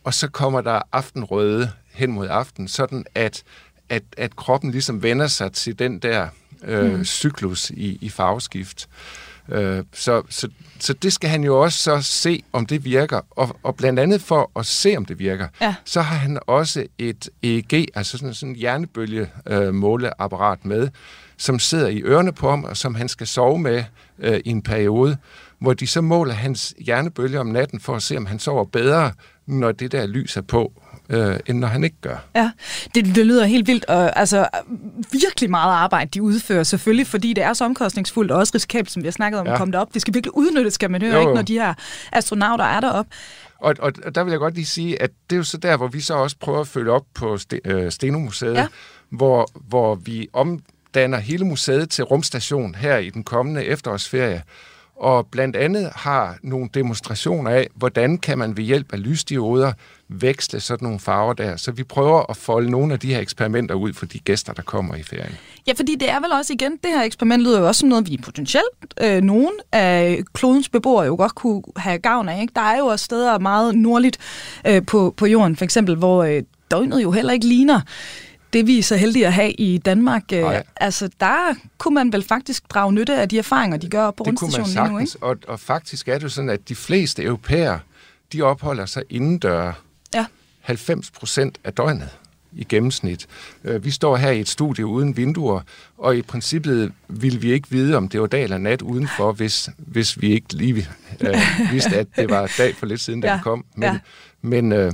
[0.04, 3.42] og så kommer der aftenrøde hen mod aften, sådan at,
[3.88, 6.28] at, at kroppen ligesom vender sig til den der
[6.64, 7.04] øh, mm.
[7.04, 8.88] cyklus i, i farveskift.
[8.88, 9.25] Øh,
[9.92, 13.20] så, så, så det skal han jo også så se, om det virker.
[13.30, 15.74] Og, og blandt andet for at se, om det virker, ja.
[15.84, 20.88] så har han også et EEG, altså sådan, sådan en hjernebølgemåleapparat øh, med,
[21.36, 23.84] som sidder i ørerne på ham, og som han skal sove med
[24.18, 25.16] øh, i en periode,
[25.58, 29.12] hvor de så måler hans hjernebølge om natten for at se, om han sover bedre,
[29.46, 30.72] når det der lys er på
[31.08, 32.16] øh, end når han ikke gør.
[32.34, 32.50] Ja,
[32.94, 34.46] det, det lyder helt vildt, og altså
[35.12, 39.02] virkelig meget arbejde, de udfører, selvfølgelig, fordi det er så omkostningsfuldt og også risikabelt, som
[39.02, 39.52] vi har snakket om, ja.
[39.52, 39.94] at komme derop.
[39.94, 41.20] Det skal virkelig udnyttes, skal man høre, jo, jo.
[41.20, 41.74] ikke, når de her
[42.12, 43.06] astronauter er derop.
[43.58, 45.76] Og, og, og der vil jeg godt lige sige, at det er jo så der,
[45.76, 48.66] hvor vi så også prøver at følge op på øh, Stenomuseet, ja.
[49.10, 54.42] hvor, hvor vi omdanner hele museet til rumstation her i den kommende efterårsferie,
[54.96, 59.72] og blandt andet har nogle demonstrationer af, hvordan kan man ved hjælp af lysdioder
[60.08, 61.56] veksle sådan nogle farver der.
[61.56, 64.62] Så vi prøver at folde nogle af de her eksperimenter ud for de gæster, der
[64.62, 65.34] kommer i ferien.
[65.66, 68.10] Ja, fordi det er vel også igen, det her eksperiment lyder jo også som noget,
[68.10, 68.66] vi potentielt
[69.00, 72.40] øh, nogen af klodens beboere jo godt kunne have gavn af.
[72.40, 72.52] Ikke?
[72.56, 74.18] Der er jo også steder meget nordligt
[74.66, 77.80] øh, på, på jorden, for eksempel, hvor øh, døgnet jo heller ikke ligner
[78.52, 80.22] det vi er så heldige at have i Danmark.
[80.32, 80.60] Øh.
[80.76, 84.70] Altså, der kunne man vel faktisk drage nytte af de erfaringer, de gør på rundstationen
[84.70, 85.12] lige nu, ikke?
[85.20, 87.78] Og, og faktisk er det jo sådan, at de fleste europæer,
[88.32, 89.72] de opholder sig indendør
[90.14, 90.26] ja.
[90.60, 92.10] 90 procent af døgnet
[92.52, 93.26] i gennemsnit.
[93.64, 95.60] Øh, vi står her i et studie uden vinduer,
[95.98, 99.68] og i princippet ville vi ikke vide, om det var dag eller nat udenfor, hvis,
[99.78, 100.88] hvis vi ikke lige
[101.20, 101.36] øh,
[101.72, 103.36] vidste, at det var dag for lidt siden, da ja.
[103.36, 103.64] vi kom.
[103.74, 103.98] Men, ja.
[104.42, 104.92] men øh,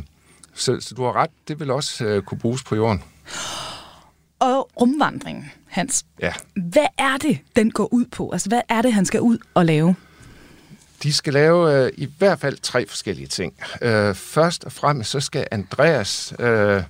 [0.54, 3.02] så, så du har ret, det vil også øh, kunne bruges på jorden.
[4.38, 6.04] Og rumvandringen, Hans.
[6.20, 6.32] Ja.
[6.56, 8.30] Hvad er det, den går ud på?
[8.30, 9.94] Altså, hvad er det, han skal ud og lave?
[11.02, 13.54] De skal lave øh, i hvert fald tre forskellige ting.
[13.82, 16.82] Øh, først og fremmest så skal Andreas øh,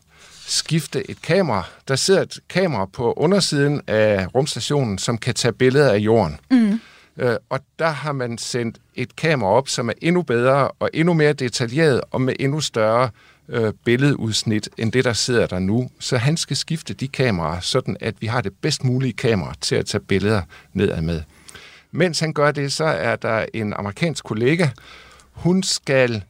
[0.46, 1.64] skifte et kamera.
[1.88, 6.40] Der sidder et kamera på undersiden af rumstationen, som kan tage billeder af jorden.
[6.50, 6.80] Mm.
[7.16, 11.14] Øh, og der har man sendt et kamera op, som er endnu bedre og endnu
[11.14, 13.10] mere detaljeret og med endnu større øh,
[13.48, 15.90] Øh, billedudsnit end det, der sidder der nu.
[16.00, 19.74] Så han skal skifte de kameraer, sådan at vi har det bedst mulige kamera til
[19.74, 21.22] at tage billeder nedad med.
[21.90, 24.68] Mens han gør det, så er der en amerikansk kollega.
[25.32, 26.24] Hun skal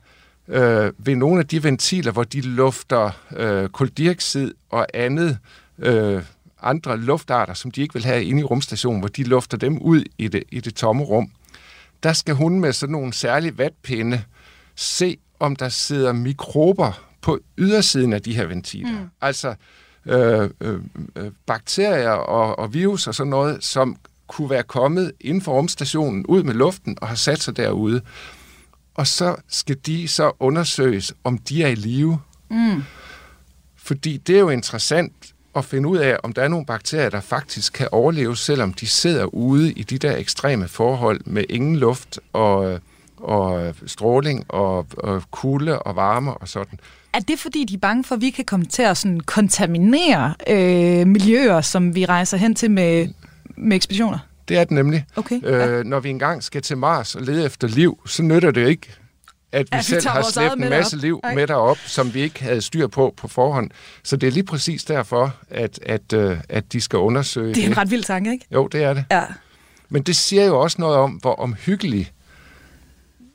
[0.48, 5.38] øh, ved nogle af de ventiler, hvor de lufter øh, koldioxid og andet
[5.78, 6.22] øh,
[6.62, 10.04] andre luftarter, som de ikke vil have inde i rumstationen, hvor de lufter dem ud
[10.18, 11.30] i det, i det tomme rum.
[12.02, 14.22] Der skal hun med sådan nogle særlige vatpinde
[14.76, 19.00] se, om der sidder mikrober på ydersiden af de her ventiler.
[19.00, 19.08] Mm.
[19.20, 19.54] Altså
[20.06, 20.80] øh, øh,
[21.16, 26.26] øh, bakterier og, og virus og sådan noget, som kunne være kommet inden for rumstationen
[26.26, 28.00] ud med luften og har sat sig derude.
[28.94, 32.18] Og så skal de så undersøges, om de er i live.
[32.50, 32.82] Mm.
[33.76, 35.12] Fordi det er jo interessant
[35.56, 38.86] at finde ud af, om der er nogle bakterier, der faktisk kan overleve, selvom de
[38.86, 42.80] sidder ude i de der ekstreme forhold med ingen luft og,
[43.22, 46.78] og stråling og, og kulde og varme og sådan.
[47.12, 50.34] Er det fordi, de er bange for, at vi kan komme til at sådan kontaminere
[50.48, 53.08] øh, miljøer, som vi rejser hen til med,
[53.56, 54.18] med ekspeditioner?
[54.48, 55.04] Det er det nemlig.
[55.16, 55.82] Okay, øh, ja.
[55.82, 58.88] Når vi engang skal til Mars og lede efter liv, så nytter det ikke,
[59.52, 61.34] at vi, at selv har slæbt en masse liv Ej.
[61.34, 63.70] med derop, som vi ikke havde styr på på forhånd.
[64.02, 67.64] Så det er lige præcis derfor, at, at, uh, at de skal undersøge det.
[67.64, 68.46] er en ret vild tanke, ikke?
[68.52, 69.04] Jo, det er det.
[69.10, 69.22] Ja.
[69.88, 72.12] Men det siger jo også noget om, hvor omhyggelig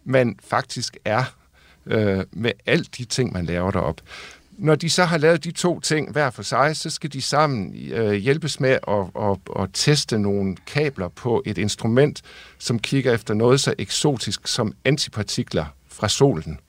[0.08, 1.24] man faktisk er
[1.86, 4.02] øh, med alt de ting, man laver derop.
[4.52, 7.76] Når de så har lavet de to ting hver for sig, så skal de sammen
[7.92, 12.22] øh, hjælpes med at, at, at teste nogle kabler på et instrument,
[12.58, 16.60] som kigger efter noget så eksotisk som antipartikler fra solen.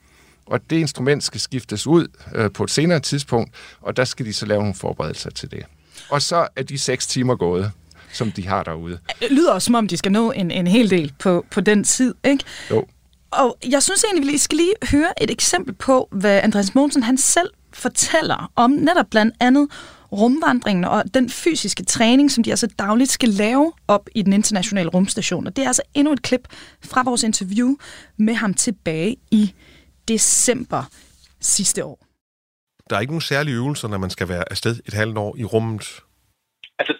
[0.45, 4.33] Og det instrument skal skiftes ud øh, på et senere tidspunkt, og der skal de
[4.33, 5.63] så lave nogle forberedelser til det.
[6.09, 7.71] Og så er de seks timer gået,
[8.13, 8.99] som de har derude.
[9.19, 11.83] Det lyder også, som om de skal nå en, en hel del på, på den
[11.83, 12.43] tid, ikke?
[12.71, 12.85] Jo.
[13.31, 17.17] Og jeg synes egentlig, vi skal lige høre et eksempel på, hvad Andreas Mogensen han
[17.17, 19.71] selv fortæller om netop blandt andet
[20.11, 24.89] rumvandringen og den fysiske træning, som de altså dagligt skal lave op i den internationale
[24.89, 25.47] rumstation.
[25.47, 26.47] Og det er altså endnu et klip
[26.85, 27.75] fra vores interview
[28.17, 29.53] med ham tilbage i
[30.07, 30.83] december
[31.41, 32.05] sidste år.
[32.89, 35.43] Der er ikke nogen særlige øvelser, når man skal være afsted et halvt år i
[35.43, 35.85] rummet?
[36.79, 36.93] Altså,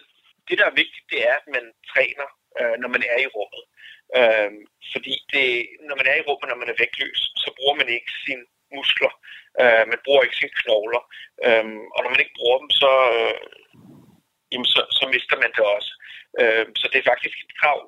[0.48, 2.26] det der er vigtigt, det er, at man træner,
[2.60, 3.62] øh, når man er i rummet.
[4.18, 4.50] Øh,
[4.94, 5.46] fordi det,
[5.88, 8.44] når man er i rummet, når man er vægtløs, så bruger man ikke sine
[8.76, 9.12] muskler.
[9.60, 11.02] Øh, man bruger ikke sine knogler.
[11.46, 13.38] Øh, og når man ikke bruger dem, så, øh,
[14.52, 15.92] jamen, så, så mister man det også.
[16.40, 17.80] Øh, så det er faktisk et krav,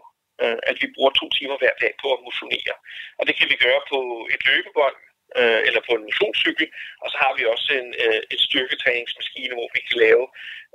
[0.42, 2.74] øh, at vi bruger to timer hver dag på at motionere.
[3.18, 3.98] Og det kan vi gøre på
[4.34, 4.98] et løbebånd,
[5.40, 6.68] øh, eller på en motionscykel,
[7.02, 10.24] og så har vi også en, øh, et styrketræningsmaskine, hvor vi kan lave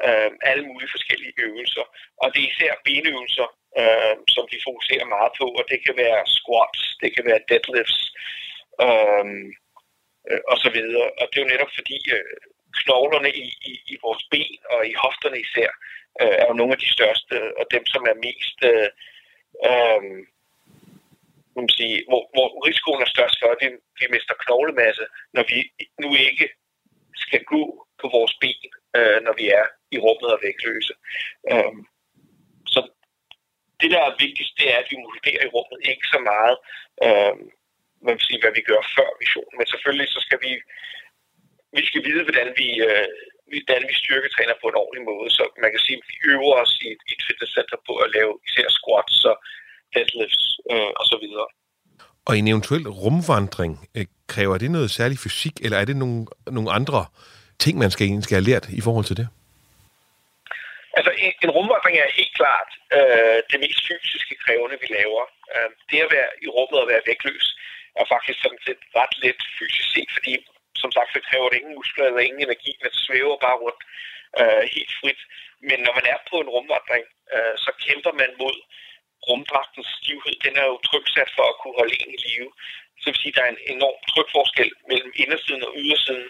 [0.05, 1.85] øh, alle mulige forskellige øvelser.
[2.21, 3.47] Og det er især benøvelser,
[3.79, 7.99] øh, som vi fokuserer meget på, og det kan være squats, det kan være deadlifts,
[8.85, 9.25] øh,
[10.29, 11.07] øh, og så videre.
[11.19, 12.35] Og det er jo netop fordi øh,
[12.79, 15.69] knoglerne i, i, i vores ben og i hofterne især
[16.21, 18.89] øh, er jo nogle af de største, og dem som er mest øh,
[19.69, 20.03] øh,
[21.57, 23.67] man sige, hvor, hvor risikoen er størst for, at vi,
[23.99, 25.57] vi mister knoglemasse, når vi
[26.03, 26.47] nu ikke
[27.23, 27.63] skal gå
[28.01, 30.93] på vores ben, øh, når vi er i rummet og vægtløse.
[31.51, 31.73] Øh,
[33.81, 36.55] det, der er vigtigst, det er, at vi modellerer i rummet ikke så meget,
[37.05, 37.33] øh,
[38.05, 39.55] man vil sige, hvad vi gør før missionen.
[39.57, 40.51] Men selvfølgelig så skal vi,
[41.77, 43.07] vi skal vide, hvordan vi, øh,
[43.51, 45.27] hvordan vi styrketræner på en ordentlig måde.
[45.37, 48.31] Så man kan sige, at vi øver os i et, et fitnesscenter på at lave
[48.47, 49.35] især squats og
[49.93, 51.47] deadlifts øh, og så videre.
[52.27, 56.25] Og en eventuel rumvandring, øh, kræver det noget særlig fysik, eller er det nogle,
[56.57, 57.05] nogle andre
[57.59, 59.27] ting, man skal, skal have lært i forhold til det?
[60.97, 65.23] Altså, en, en rumvandring er helt klart øh, det mest fysiske krævende, vi laver.
[65.55, 67.47] Øh, det at være i rummet og være vægtløs
[67.99, 70.33] er faktisk sådan set ret let fysisk set, fordi
[70.81, 73.81] som sagt, så kræver det ingen muskler eller ingen energi, man svæver bare rundt
[74.39, 75.21] øh, helt frit.
[75.69, 77.05] Men når man er på en rumvandring,
[77.36, 78.57] øh, så kæmper man mod
[79.27, 80.36] rumdragtens stivhed.
[80.45, 82.51] Den er jo tryksat for at kunne holde en i live.
[83.01, 86.29] Så vil sige, at der er en enorm trykforskel mellem indersiden og ydersiden,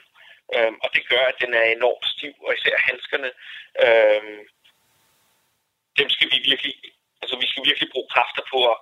[0.56, 3.32] øh, og det gør, at den er enormt stiv, og især handskerne,
[3.86, 4.24] øh,
[6.00, 6.74] dem skal vi virkelig,
[7.22, 8.78] altså vi skal virkelig bruge kræfter på at,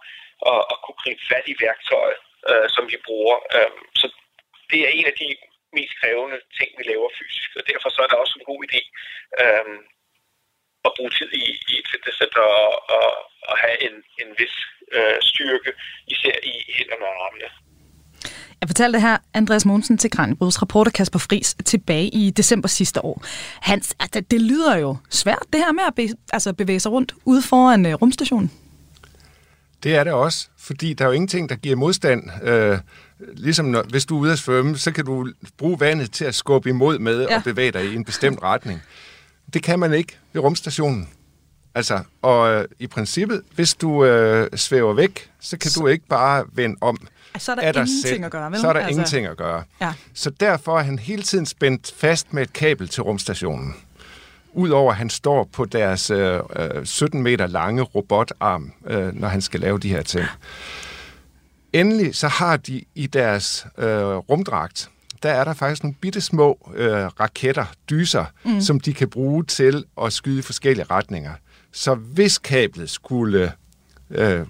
[0.52, 2.18] at, at kunne gribe fat i værktøjet,
[2.50, 3.38] øh, som vi bruger.
[3.56, 4.06] Øh, så
[4.72, 5.28] det er en af de
[5.78, 8.82] mest krævende ting, vi laver fysisk, og derfor så er det også en god idé
[9.42, 9.78] øh,
[10.88, 13.10] at bruge tid i, i et fitnesscenter og, og,
[13.50, 14.56] og have en, en vis
[14.98, 15.72] øh, styrke,
[16.14, 17.50] især i hænderne og armene.
[18.62, 23.24] Jeg fortalte her Andreas Mogensen til Kranjebruds reporter Kasper Fris tilbage i december sidste år.
[23.62, 27.16] Hans, altså, det lyder jo svært, det her med at be, altså bevæge sig rundt
[27.26, 28.52] ude foran uh, rumstationen.
[29.84, 32.24] Det er det også, fordi der er jo ingenting, der giver modstand.
[32.44, 32.78] Øh,
[33.20, 36.36] ligesom når, hvis du er ude at svømme, så kan du bruge vandet til at
[36.36, 37.38] skubbe imod med ja.
[37.38, 38.82] og bevæge dig i en bestemt retning.
[39.54, 41.10] Det kan man ikke ved rumstationen.
[41.76, 46.08] Altså, og øh, i princippet, hvis du øh, svæver væk, så kan så, du ikke
[46.08, 47.08] bare vende om.
[47.38, 48.26] Så er der ingenting selv.
[48.26, 48.60] at gøre, vel?
[48.60, 49.64] Så er der altså, ingenting at gøre.
[49.82, 49.94] Ja.
[50.14, 53.76] Så derfor er han hele tiden spændt fast med et kabel til rumstationen.
[54.54, 56.40] Udover at han står på deres øh,
[56.84, 60.26] 17 meter lange robotarm, øh, når han skal lave de her ting.
[61.74, 64.90] Endelig så har de i deres øh, rumdragt,
[65.24, 68.62] der er der faktisk nogle bitte små øh, raketter, dyser, mm.
[68.62, 71.34] som de kan bruge til at skyde i forskellige retninger.
[71.72, 73.52] Så hvis kablet skulle
[74.10, 74.46] øh,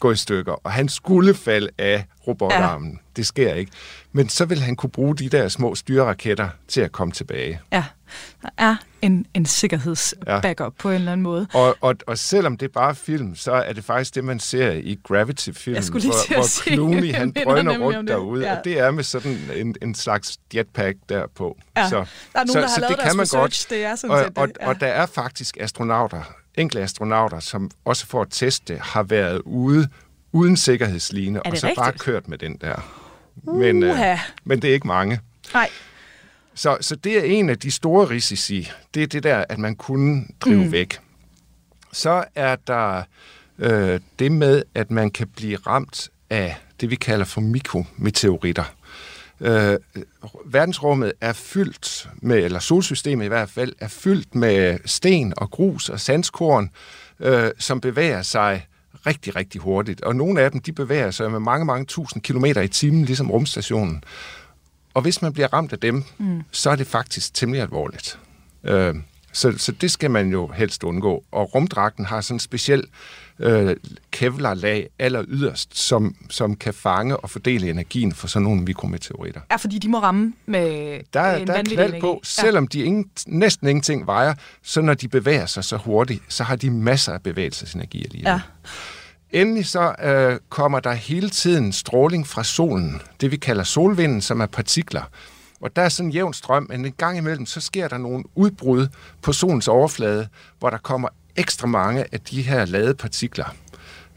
[0.00, 2.98] gå i stykker, og han skulle falde af robotarmen, ja.
[3.16, 3.72] det sker ikke,
[4.12, 7.60] men så vil han kunne bruge de der små styreraketter til at komme tilbage.
[7.72, 7.84] Ja,
[8.42, 10.82] der er en, en sikkerhedsbackup ja.
[10.82, 11.46] på en eller anden måde.
[11.54, 14.72] Og, og, og selvom det er bare film, så er det faktisk det, man ser
[14.72, 18.56] i Gravity-film, hvor, hvor Clooney han drøner rundt derude, ja.
[18.56, 21.58] og det er med sådan en, en slags jetpack derpå.
[21.76, 21.88] Ja.
[21.88, 23.66] Så, der er nogen, så, der har så lavet det kan man godt.
[23.70, 24.56] det er sådan og, set og, det.
[24.60, 24.68] Ja.
[24.68, 26.22] og der er faktisk astronauter,
[26.58, 29.88] enkelte astronauter, som også for at teste har været ude
[30.32, 31.78] uden sikkerhedsline, og så rigtigt?
[31.78, 32.94] bare kørt med den der.
[33.44, 35.20] Men, uh, øh, men det er ikke mange.
[35.54, 35.70] Nej.
[36.54, 38.70] Så, så det er en af de store risici.
[38.94, 40.72] Det er det der, at man kunne drive mm.
[40.72, 40.98] væk.
[41.92, 43.02] Så er der
[43.58, 48.64] øh, det med, at man kan blive ramt af det, vi kalder for mikrometeoritter.
[49.40, 49.76] Øh,
[50.46, 55.88] verdensrummet er fyldt med, eller solsystemet i hvert fald, er fyldt med sten og grus
[55.88, 56.70] og sandskorn,
[57.20, 58.66] øh, som bevæger sig
[59.06, 60.00] rigtig, rigtig hurtigt.
[60.00, 63.30] Og nogle af dem, de bevæger sig med mange, mange tusind kilometer i timen, ligesom
[63.30, 64.04] rumstationen.
[64.94, 66.42] Og hvis man bliver ramt af dem, mm.
[66.50, 68.18] så er det faktisk temmelig alvorligt.
[68.64, 68.94] Øh,
[69.32, 71.24] så, så det skal man jo helst undgå.
[71.32, 72.84] Og rumdragten har sådan en speciel
[73.40, 73.76] øh,
[74.10, 79.40] kevlarlag aller yderst, som, som kan fange og fordele energien for sådan nogle mikrometeoritter.
[79.50, 82.00] Ja, fordi de må ramme med Der, er- en der er knald energi.
[82.00, 86.44] på, selvom de ingen, næsten ingenting vejer, så når de bevæger sig så hurtigt, så
[86.44, 88.30] har de masser af bevægelsesenergi alligevel.
[88.30, 88.40] Ja.
[89.30, 94.40] Endelig så øh, kommer der hele tiden stråling fra solen, det vi kalder solvinden, som
[94.40, 95.02] er partikler.
[95.60, 98.24] Og der er sådan en jævn strøm, men en gang imellem, så sker der nogle
[98.34, 98.88] udbrud
[99.22, 103.54] på solens overflade, hvor der kommer ekstra mange af de her ladede partikler.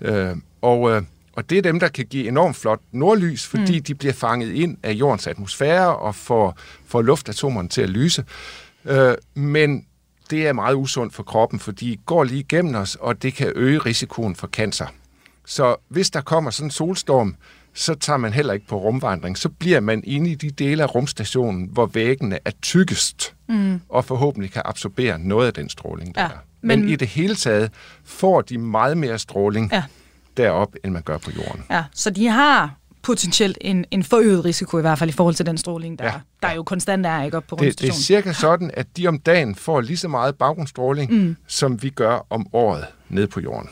[0.01, 1.01] Øh, og, øh,
[1.33, 3.83] og det er dem, der kan give enormt flot nordlys, fordi mm.
[3.83, 8.25] de bliver fanget ind af jordens atmosfære og får, får luftatomerne til at lyse.
[8.85, 9.85] Øh, men
[10.29, 13.51] det er meget usundt for kroppen, for de går lige igennem os, og det kan
[13.55, 14.85] øge risikoen for cancer.
[15.45, 17.35] Så hvis der kommer sådan en solstorm,
[17.73, 19.37] så tager man heller ikke på rumvandring.
[19.37, 23.81] Så bliver man inde i de dele af rumstationen, hvor væggene er tykkest, mm.
[23.89, 26.31] og forhåbentlig kan absorbere noget af den stråling, der Ja, er.
[26.61, 27.71] Men, men- i det hele taget
[28.03, 29.83] får de meget mere stråling Ja.
[30.37, 31.63] derop, end man gør på jorden.
[31.69, 35.45] Ja, så de har potentielt en, en forøget risiko, i hvert fald i forhold til
[35.45, 37.69] den stråling, der, Ja, ja, der jo konstant er ikke op på Det, det er
[37.91, 38.03] rumstationen.
[38.03, 41.35] cirka sådan, at de om dagen får lige så meget baggrundsstråling, mm.
[41.47, 43.69] som vi gør om året nede på jorden.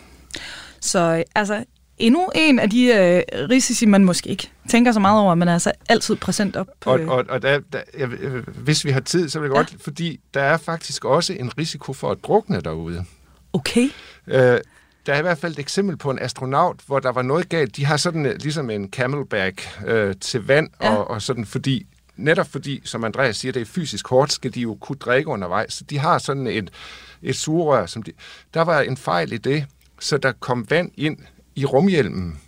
[0.81, 1.63] Så altså,
[1.99, 5.53] endnu en af de øh, risici, man måske ikke tænker så meget over, men er
[5.53, 6.91] altså altid præsent op på...
[6.91, 9.57] Og, og, og der, der, jeg, øh, hvis vi har tid, så vil jeg Ja.
[9.59, 13.05] godt, fordi der er faktisk også en risiko for at drukne derude.
[13.53, 13.89] Okay.
[14.27, 14.59] Øh,
[15.05, 17.75] der er i hvert fald et eksempel på en astronaut, hvor der var noget galt.
[17.75, 20.95] De har sådan øh, ligesom en camelback øh, til vand, ja.
[20.95, 21.85] og, og sådan fordi,
[22.15, 25.73] netop fordi, som Andreas siger, det er fysisk hårdt, skal de jo kunne drikke undervejs.
[25.73, 26.71] Så de har sådan et,
[27.23, 27.85] et sugerør.
[27.85, 28.11] Som de,
[28.53, 29.65] der var en fejl i det,
[29.99, 31.17] så der kom vand ind
[31.59, 32.39] i rumhjelmen.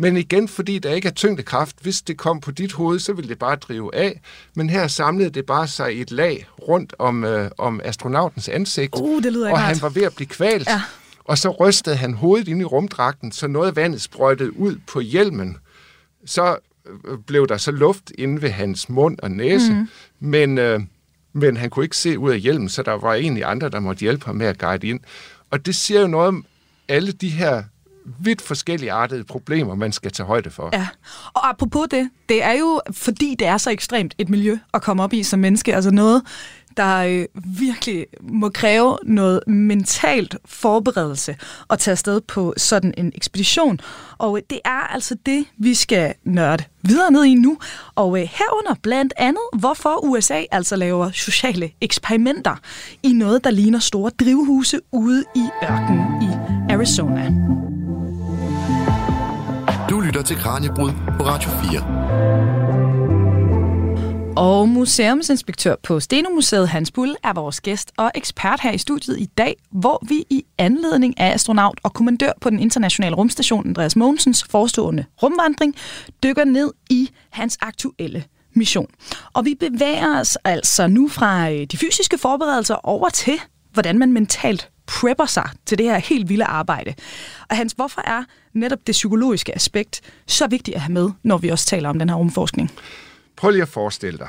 [0.00, 3.28] Men igen, fordi der ikke er tyngdekraft, hvis det kom på dit hoved, så ville
[3.28, 4.20] det bare drive af.
[4.54, 8.94] Men her samlede det bare sig i et lag rundt om, øh, om astronautens ansigt.
[9.00, 9.82] Uh, det lyder ikke og han rart.
[9.82, 10.68] var ved at blive kvalt.
[10.68, 10.82] Ja.
[11.24, 15.00] Og så rystede han hovedet ind i rumdragten, så noget af vandet sprøjtede ud på
[15.00, 15.56] hjelmen.
[16.26, 19.88] Så øh, blev der så luft inde ved hans mund og næse, mm.
[20.20, 20.80] men, øh,
[21.32, 24.00] men han kunne ikke se ud af hjelmen, så der var egentlig andre, der måtte
[24.00, 25.00] hjælpe ham med at guide ind.
[25.50, 26.44] Og det siger jo noget om
[26.88, 27.62] alle de her
[28.20, 30.70] vidt forskellige artede problemer, man skal tage højde for.
[30.72, 30.88] Ja,
[31.34, 35.02] og apropos det, det er jo, fordi det er så ekstremt et miljø at komme
[35.02, 36.22] op i som menneske, altså noget,
[36.78, 41.36] der øh, virkelig må kræve noget mentalt forberedelse
[41.70, 43.80] at tage afsted på sådan en ekspedition.
[44.18, 47.58] Og øh, det er altså det, vi skal nørde videre ned i nu.
[47.94, 52.56] Og øh, herunder blandt andet, hvorfor USA altså laver sociale eksperimenter
[53.02, 56.28] i noget, der ligner store drivhuse ude i ørkenen i
[56.72, 57.32] Arizona.
[60.08, 64.34] Lytter til Kranjebrud på Radio 4.
[64.36, 69.24] Og museumsinspektør på Stenomuseet Hans Bull er vores gæst og ekspert her i studiet i
[69.24, 74.44] dag, hvor vi i anledning af astronaut og kommandør på den internationale rumstation Andreas Mogensens
[74.50, 75.74] forestående rumvandring
[76.22, 78.90] dykker ned i hans aktuelle mission.
[79.32, 83.40] Og vi bevæger os altså nu fra øh, de fysiske forberedelser over til,
[83.72, 86.94] hvordan man mentalt prepper sig til det her helt vilde arbejde.
[87.50, 91.48] Og Hans, hvorfor er netop det psykologiske aspekt så vigtigt at have med, når vi
[91.48, 92.70] også taler om den her rumforskning?
[93.36, 94.28] Prøv lige at forestille dig,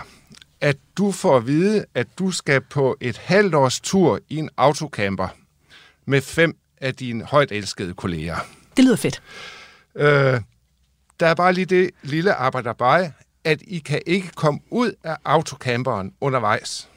[0.62, 4.50] at du får at vide, at du skal på et halvt års tur i en
[4.58, 5.28] autocamper
[6.06, 8.36] med fem af dine højt elskede kolleger.
[8.78, 9.22] Det lyder fedt.
[9.96, 10.42] Øh,
[11.20, 13.12] der er bare lige det lille arbejderbej,
[13.44, 16.90] at I kan ikke komme ud af autocamperen undervejs.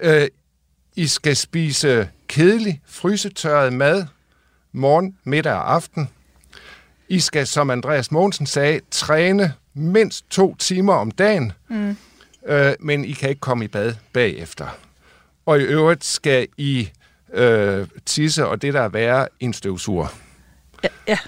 [0.00, 0.28] Øh,
[0.96, 4.06] I skal spise kedelig, frysetørret mad
[4.72, 6.08] morgen, middag og aften.
[7.08, 11.96] I skal, som Andreas Mogensen sagde, træne mindst to timer om dagen, mm.
[12.46, 14.78] øh, men I kan ikke komme i bad bagefter.
[15.46, 16.90] Og i øvrigt skal I
[17.34, 20.06] øh, tisse, og det der er værre, en støvsuger.
[20.84, 21.18] Ja, ja.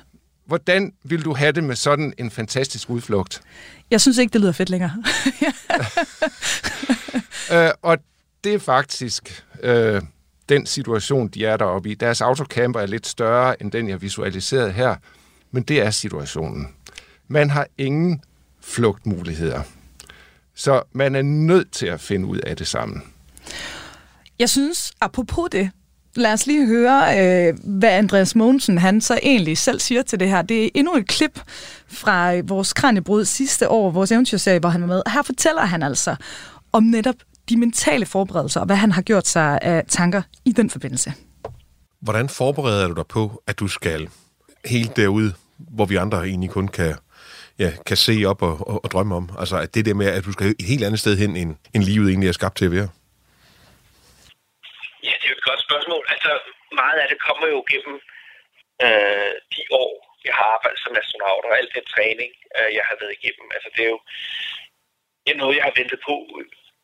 [0.47, 3.43] Hvordan vil du have det med sådan en fantastisk udflugt?
[3.91, 4.93] Jeg synes ikke, det lyder fedt længere.
[7.53, 7.99] Øh, og
[8.45, 10.03] det er faktisk øh,
[10.49, 11.95] den situation, de er deroppe i.
[11.95, 14.97] Deres autocamper er lidt større end den, jeg visualiserede her,
[15.51, 16.69] men det er situationen.
[17.29, 18.23] Man har ingen
[18.61, 19.63] flugtmuligheder.
[20.55, 23.03] Så man er nødt til at finde ud af det sammen.
[24.39, 25.71] Jeg synes, apropos det,
[26.17, 30.29] lad os lige høre, øh, hvad Andreas Mogensen han så egentlig selv siger til det
[30.29, 30.43] her.
[30.43, 31.41] Det er endnu et klip
[31.87, 35.03] fra øh, vores Kranjebrud sidste år, vores eventyrserie, hvor han var med.
[35.07, 36.17] Her fortæller han altså
[36.73, 37.17] om netop
[37.49, 41.11] de mentale forberedelser, og hvad han har gjort sig af tanker i den forbindelse.
[42.01, 44.09] Hvordan forbereder du dig på, at du skal
[44.65, 45.35] helt derude,
[45.77, 46.95] hvor vi andre egentlig kun kan,
[47.59, 49.31] ja, kan se op og, og, og drømme om?
[49.39, 51.83] Altså at det der med, at du skal et helt andet sted hen, end, end
[51.91, 52.89] livet egentlig er skabt til at være?
[55.07, 56.05] Ja, det er jo et godt spørgsmål.
[56.15, 56.31] Altså,
[56.83, 57.97] meget af det kommer jo gennem
[58.87, 59.93] øh, de år,
[60.29, 63.47] jeg har arbejdet som astronaut, og alt den træning, øh, jeg har været igennem.
[63.57, 64.01] Altså, det er jo
[65.25, 66.15] det er noget, jeg har ventet på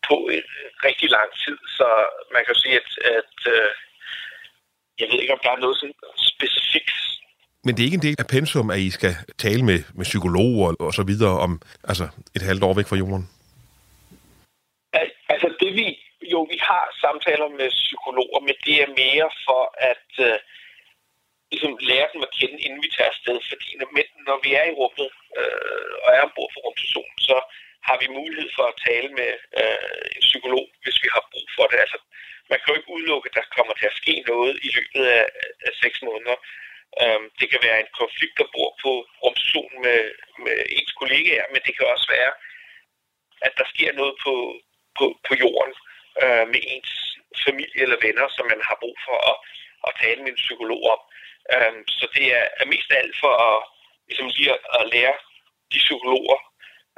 [0.08, 0.46] på en
[0.86, 1.86] rigtig lang tid, så
[2.34, 3.70] man kan sige, at, at øh,
[5.00, 5.94] jeg ved ikke, om der er noget sådan
[6.32, 7.00] specifikt.
[7.64, 10.74] Men det er ikke en del af pensum, at I skal tale med, med psykologer
[10.86, 11.52] og så videre om
[11.90, 13.24] altså et halvt år væk fra jorden?
[15.32, 15.86] Altså det vi,
[16.34, 20.38] jo vi har samtaler med psykologer, men det er mere for at øh,
[21.52, 23.36] ligesom lære dem at kende, inden vi tager afsted.
[23.50, 23.88] Fordi når,
[24.28, 27.36] når vi er i rummet øh, og er ombord for rumstationen, så
[27.88, 31.66] har vi mulighed for at tale med øh, en psykolog, hvis vi har brug for
[31.70, 31.78] det.
[31.84, 31.98] Altså,
[32.50, 35.24] man kan jo ikke udelukke, at der kommer til at ske noget i løbet af,
[35.66, 36.36] af seks måneder.
[37.02, 40.00] Øhm, det kan være en konflikt, der bor på rumstationen med,
[40.44, 42.32] med ens kollegaer, men det kan også være,
[43.46, 44.34] at der sker noget på,
[44.98, 45.74] på, på jorden
[46.22, 46.92] øh, med ens
[47.46, 49.36] familie eller venner, som man har brug for at,
[49.86, 51.00] at tale med en psykolog om.
[51.54, 53.58] Øhm, så det er, er mest af alt for at,
[54.08, 55.16] ligesom lige at, at lære
[55.72, 56.38] de psykologer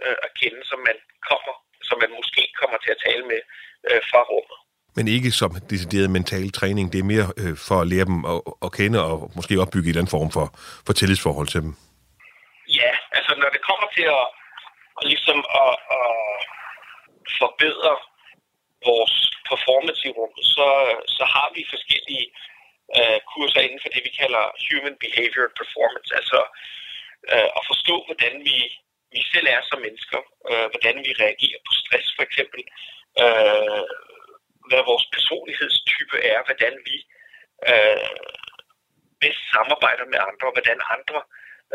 [0.07, 0.99] uh, at kende, som man
[1.31, 1.55] kommer,
[1.89, 3.41] som man måske kommer til at tale med
[3.89, 4.59] uh, fra rummet.
[4.97, 6.93] Men ikke som decideret mental træning.
[6.93, 9.93] Det er mere øh, for at lære dem at, at kende og måske opbygge en
[9.93, 10.47] eller anden form for,
[10.87, 11.73] for tillidsforhold til dem.
[12.81, 14.27] Ja, altså når det kommer til at,
[14.99, 16.11] at ligesom at, at
[17.41, 17.93] forbedre
[18.89, 19.15] vores
[19.51, 20.69] performance i rummet, så,
[21.17, 22.27] så har vi forskellige
[22.99, 26.11] øh, kurser inden for det, vi kalder Human Behavior and Performance.
[26.21, 26.39] Altså
[27.33, 28.57] øh, at forstå, hvordan vi,
[29.15, 32.61] vi selv er som mennesker, øh, hvordan vi reagerer på stress for eksempel,
[33.23, 33.85] øh,
[34.69, 36.97] hvad vores personlighedstype er, hvordan vi
[37.71, 38.11] øh,
[39.23, 41.19] bedst samarbejder med andre, og hvordan andre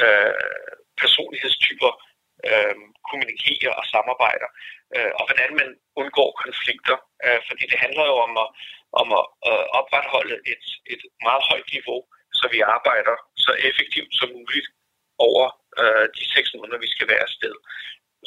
[0.03, 0.47] øh,
[1.01, 1.91] personlighedstyper
[2.49, 2.75] øh,
[3.09, 4.49] kommunikerer og samarbejder,
[4.95, 5.69] øh, og hvordan man
[6.01, 6.97] undgår konflikter.
[7.25, 8.49] Øh, fordi det handler jo om at,
[9.01, 11.99] om at øh, opretholde et, et meget højt niveau,
[12.39, 13.15] så vi arbejder
[13.45, 14.67] så effektivt som muligt
[15.29, 15.45] over
[15.81, 17.55] øh, de seks måneder, vi skal være afsted.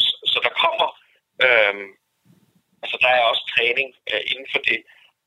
[0.05, 0.88] Så, så der kommer
[1.46, 1.74] øh,
[2.82, 4.80] Altså, der er også træning øh, inden for det,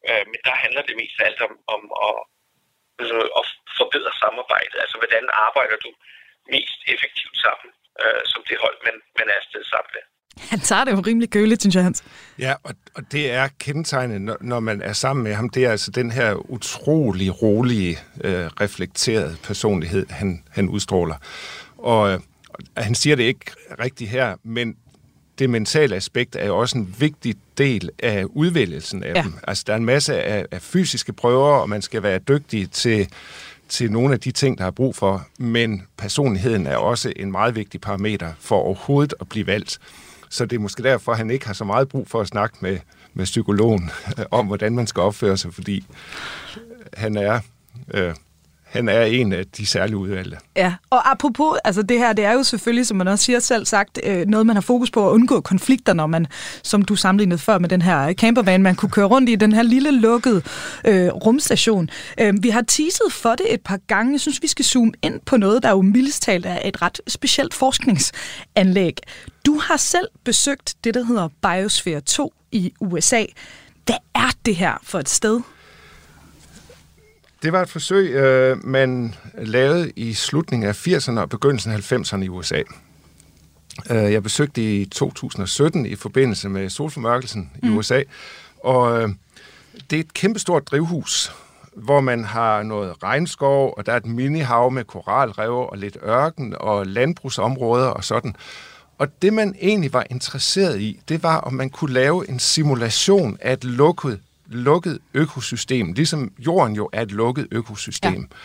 [0.09, 2.17] øh, men der handler det mest af alt om, om at,
[2.99, 3.45] altså, at
[3.79, 4.77] forbedre samarbejdet.
[4.83, 5.91] Altså, hvordan arbejder du
[6.55, 7.69] mest effektivt sammen
[8.01, 10.03] øh, som det hold, man, man er afsted sammen med.
[10.51, 12.03] Han tager det jo rimelig køligt, synes jeg, Hans.
[12.39, 15.49] Ja, og, og det er kendetegnet, når, når man er sammen med ham.
[15.49, 21.15] Det er altså den her utrolig rolige, øh, reflekterede personlighed, han, han udstråler.
[21.83, 22.19] Og øh,
[22.77, 24.75] han siger det ikke rigtigt her, men
[25.39, 29.21] det mentale aspekt er jo også en vigtig del af udvælgelsen af ja.
[29.21, 29.33] dem.
[29.47, 33.07] Altså, der er en masse af, af fysiske prøver, og man skal være dygtig til,
[33.69, 37.55] til nogle af de ting, der er brug for, men personligheden er også en meget
[37.55, 39.79] vigtig parameter for overhovedet at blive valgt.
[40.29, 42.57] Så det er måske derfor, at han ikke har så meget brug for at snakke
[42.61, 42.77] med,
[43.13, 43.91] med psykologen
[44.31, 45.85] om, hvordan man skal opføre sig, fordi
[46.93, 47.39] han er
[47.93, 48.13] øh,
[48.73, 50.37] han er en af de særlige udvalgte.
[50.55, 53.65] Ja, og apropos, altså det her, det er jo selvfølgelig, som man også siger selv
[53.65, 56.27] sagt, øh, noget, man har fokus på at undgå konflikter, når man,
[56.63, 59.53] som du sammenlignede før med den her øh, campervan, man kunne køre rundt i den
[59.53, 60.41] her lille lukkede
[60.85, 61.89] øh, rumstation.
[62.19, 64.11] Øh, vi har teaset for det et par gange.
[64.11, 67.01] Jeg synes, vi skal zoome ind på noget, der jo mildest talt er et ret
[67.07, 68.97] specielt forskningsanlæg.
[69.45, 73.25] Du har selv besøgt det, der hedder Biosphere 2 i USA.
[73.85, 75.41] Hvad er det her for et sted?
[77.43, 82.23] Det var et forsøg, øh, man lavede i slutningen af 80'erne og begyndelsen af 90'erne
[82.23, 82.61] i USA.
[83.89, 87.69] Øh, jeg besøgte i 2017 i forbindelse med solformørkelsen mm.
[87.69, 88.03] i USA,
[88.63, 89.09] og øh,
[89.89, 91.31] det er et kæmpestort drivhus,
[91.75, 96.55] hvor man har noget regnskov, og der er et minihav med koralrev og lidt ørken
[96.59, 98.35] og landbrugsområder og sådan.
[98.97, 103.37] Og det, man egentlig var interesseret i, det var, om man kunne lave en simulation
[103.41, 104.19] af et lukket
[104.53, 108.21] lukket økosystem, ligesom jorden jo er et lukket økosystem.
[108.21, 108.37] Ja.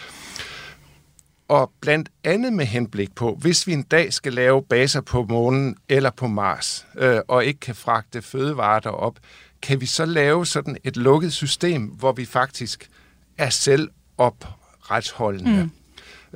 [1.48, 5.76] Og blandt andet med henblik på, hvis vi en dag skal lave baser på månen
[5.88, 9.18] eller på Mars, øh, og ikke kan fragte fødevarer derop,
[9.62, 12.90] kan vi så lave sådan et lukket system, hvor vi faktisk
[13.38, 15.62] er selv opretholdende.
[15.62, 15.70] Mm.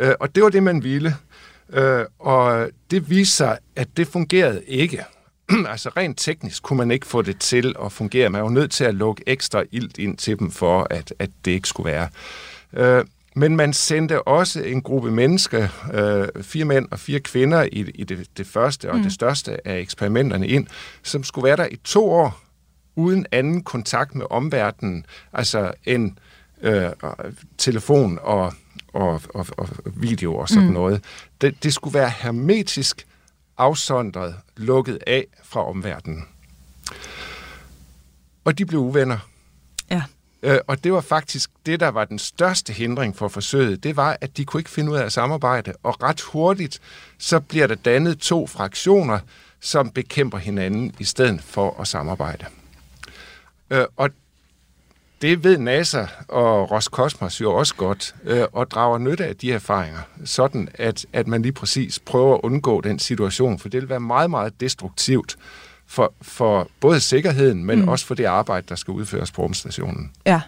[0.03, 1.17] Øh, og det var det, man ville.
[1.73, 5.05] Øh, og det viste sig, at det fungerede ikke.
[5.73, 8.31] altså rent teknisk kunne man ikke få det til at fungere.
[8.31, 11.51] Man var nødt til at lukke ekstra ilt ind til dem, for at, at det
[11.51, 12.09] ikke skulle være.
[12.73, 17.91] Øh, men man sendte også en gruppe mennesker, øh, fire mænd og fire kvinder i,
[17.95, 19.03] i det, det første og mm.
[19.03, 20.67] det største af eksperimenterne ind,
[21.03, 22.41] som skulle være der i to år
[22.97, 26.19] uden anden kontakt med omverdenen, altså en
[26.63, 26.91] øh,
[27.59, 28.53] telefon og,
[28.93, 30.73] og, og, og video og sådan mm.
[30.73, 31.05] noget.
[31.41, 33.07] Det, det skulle være hermetisk
[33.63, 36.25] afsondret, lukket af fra omverdenen.
[38.45, 39.19] Og de blev uvenner.
[39.91, 40.03] Ja.
[40.43, 43.85] Øh, og det var faktisk det, der var den største hindring for forsøget.
[43.85, 45.73] Det var, at de kunne ikke finde ud af at samarbejde.
[45.83, 46.81] Og ret hurtigt,
[47.19, 49.19] så bliver der dannet to fraktioner,
[49.61, 52.47] som bekæmper hinanden i stedet for at samarbejde.
[53.71, 54.11] Øh, og
[55.23, 60.01] det ved NASA og Roskosmos jo også godt, øh, og drager nytte af de erfaringer,
[60.25, 64.01] sådan at, at man lige præcis prøver at undgå den situation, for det vil være
[64.01, 65.37] meget, meget destruktivt
[65.87, 67.89] for, for både sikkerheden, men mm.
[67.89, 70.11] også for det arbejde, der skal udføres på rumstationen.
[70.27, 70.41] Ja,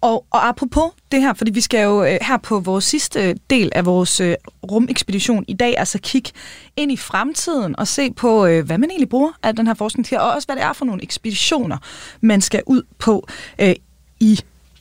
[0.00, 3.72] og, og apropos det her, fordi vi skal jo øh, her på vores sidste del
[3.74, 4.34] af vores øh,
[4.70, 6.30] rumekspedition i dag, altså kigge
[6.76, 10.06] ind i fremtiden og se på, øh, hvad man egentlig bruger af den her forskning
[10.06, 11.78] til, og også hvad det er for nogle ekspeditioner,
[12.20, 13.26] man skal ud på
[13.60, 13.74] øh,
[14.22, 14.40] i,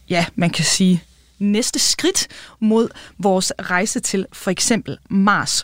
[0.10, 1.04] ja, man kan sige,
[1.40, 2.28] næste skridt
[2.60, 5.64] mod vores rejse til for eksempel Mars.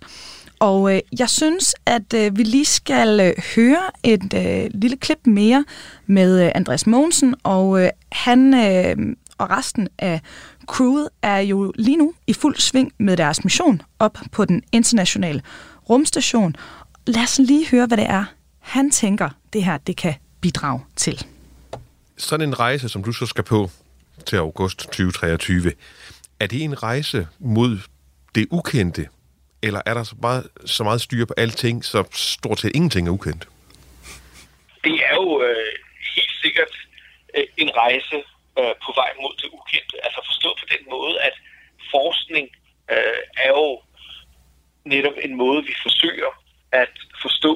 [0.59, 5.19] Og øh, jeg synes, at øh, vi lige skal øh, høre et øh, lille klip
[5.25, 5.65] mere
[6.07, 10.21] med øh, Andreas Mogensen, og øh, han øh, og resten af
[10.65, 15.41] crewet er jo lige nu i fuld sving med deres mission op på den internationale
[15.89, 16.55] rumstation.
[17.07, 18.25] Lad os lige høre, hvad det er,
[18.59, 21.25] han tænker, det her det kan bidrage til.
[22.17, 23.69] Sådan en rejse, som du så skal på
[24.25, 25.73] til august 2023,
[26.39, 27.77] er det en rejse mod
[28.35, 29.07] det ukendte,
[29.63, 33.11] eller er der så meget, så meget styr på alting, så stort set ingenting er
[33.11, 33.47] ukendt?
[34.83, 35.73] Det er jo øh,
[36.15, 36.73] helt sikkert
[37.35, 38.17] øh, en rejse
[38.59, 39.95] øh, på vej mod det ukendte.
[40.05, 41.35] Altså forstået på den måde, at
[41.91, 42.47] forskning
[42.91, 43.81] øh, er jo
[44.85, 46.31] netop en måde, vi forsøger
[46.71, 47.53] at forstå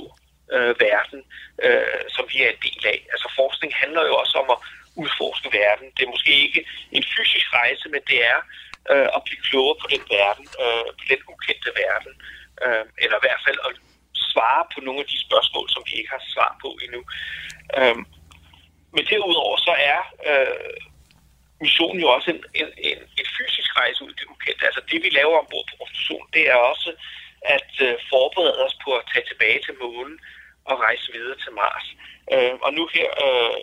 [0.54, 1.22] øh, verden,
[1.66, 3.00] øh, som vi er en del af.
[3.14, 4.60] Altså forskning handler jo også om at
[5.02, 5.88] udforske verden.
[5.96, 6.62] Det er måske ikke
[6.98, 8.40] en fysisk rejse, men det er
[8.92, 12.14] øh, at blive klogere på den verden, øh, på den ukendte verden,
[12.66, 13.72] øh, eller i hvert fald at
[14.32, 17.02] svare på nogle af de spørgsmål, som vi ikke har svar på endnu.
[17.80, 17.98] Øh,
[18.96, 20.00] men derudover så er
[20.30, 20.78] øh,
[21.66, 24.66] missionen jo også en, en, en, en fysisk rejse ud i det ukendte.
[24.70, 25.92] Altså det, vi laver ombord på vores
[26.36, 26.92] det er også
[27.58, 30.20] at øh, forberede os på at tage tilbage til månen
[30.66, 31.86] og rejse videre til Mars.
[32.34, 33.58] Øh, og nu her, øh,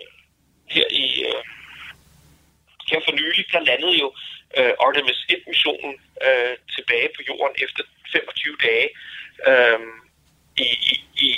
[0.75, 1.43] her i øh,
[2.91, 4.07] her for nylig, der landede jo
[4.57, 5.93] øh, Artemis 1-missionen
[6.27, 8.87] øh, tilbage på jorden efter 25 dage
[9.49, 9.79] øh,
[10.65, 10.93] i, i,
[11.27, 11.29] i,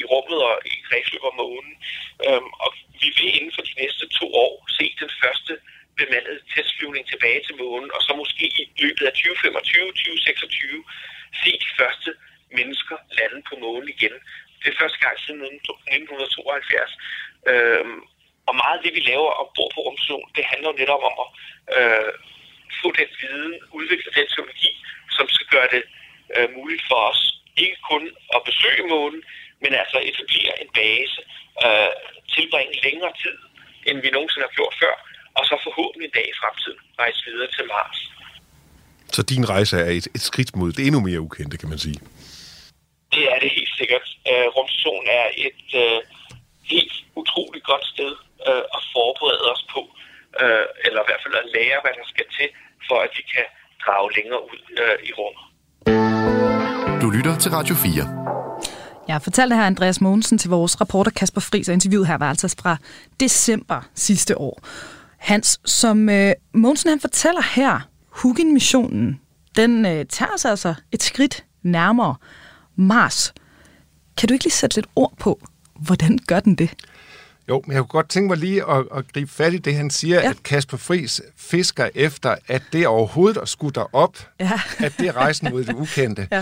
[0.00, 1.74] i rummet og i kredsløb om månen.
[2.26, 5.52] Øh, og vi vil inden for de næste to år se den første
[5.98, 9.16] bemandede testflyvning tilbage til månen, og så måske i løbet af 2025-2026
[11.42, 12.10] se de første
[12.58, 14.16] mennesker lande på månen igen.
[14.60, 16.92] Det er første gang siden 1972.
[17.50, 17.84] Øh,
[18.48, 21.16] og meget af det, vi laver og bor på rumstationen, det handler jo netop om
[21.24, 21.28] at
[21.76, 22.10] øh,
[22.80, 24.72] få den viden, udvikle den teknologi,
[25.16, 25.82] som skal gøre det
[26.36, 27.22] øh, muligt for os
[27.64, 28.02] ikke kun
[28.36, 29.22] at besøge månen,
[29.62, 31.18] men altså etablere en base,
[31.66, 31.92] øh,
[32.34, 33.36] tilbringe længere tid,
[33.88, 34.94] end vi nogensinde har gjort før,
[35.38, 37.98] og så forhåbentlig en dag i fremtiden rejse videre til Mars.
[39.14, 41.98] Så din rejse er et, et skridt mod det endnu mere ukendte, kan man sige?
[43.14, 44.06] Det er det helt sikkert.
[44.30, 45.98] Øh, rumstationen er et øh,
[46.72, 48.12] helt utroligt godt sted
[48.48, 49.80] øh, at forberede os på,
[50.42, 52.48] øh, eller i hvert fald at lære, hvad der skal til,
[52.88, 53.46] for at vi kan
[53.84, 55.44] drage længere ud øh, i rummet.
[57.02, 58.30] Du lytter til Radio 4.
[59.08, 62.56] Jeg fortalte her Andreas Mogensen til vores reporter Kasper Friis, og interviewet her var altså
[62.62, 62.76] fra
[63.20, 64.62] december sidste år.
[65.18, 69.20] Hans, som øh, Mogensen han fortæller her, Hugin-missionen,
[69.56, 72.14] den øh, tager sig altså et skridt nærmere
[72.80, 73.34] Mars.
[74.16, 75.40] Kan du ikke lige sætte lidt ord på,
[75.74, 76.70] hvordan gør den det?
[77.48, 79.90] Jo, men jeg kunne godt tænke mig lige at, at gribe fat i det, han
[79.90, 80.30] siger, ja.
[80.30, 84.60] at Kasper Fris fisker efter, at det overhovedet at skulle derop, ja.
[84.78, 86.28] at det er rejsen mod det ukendte.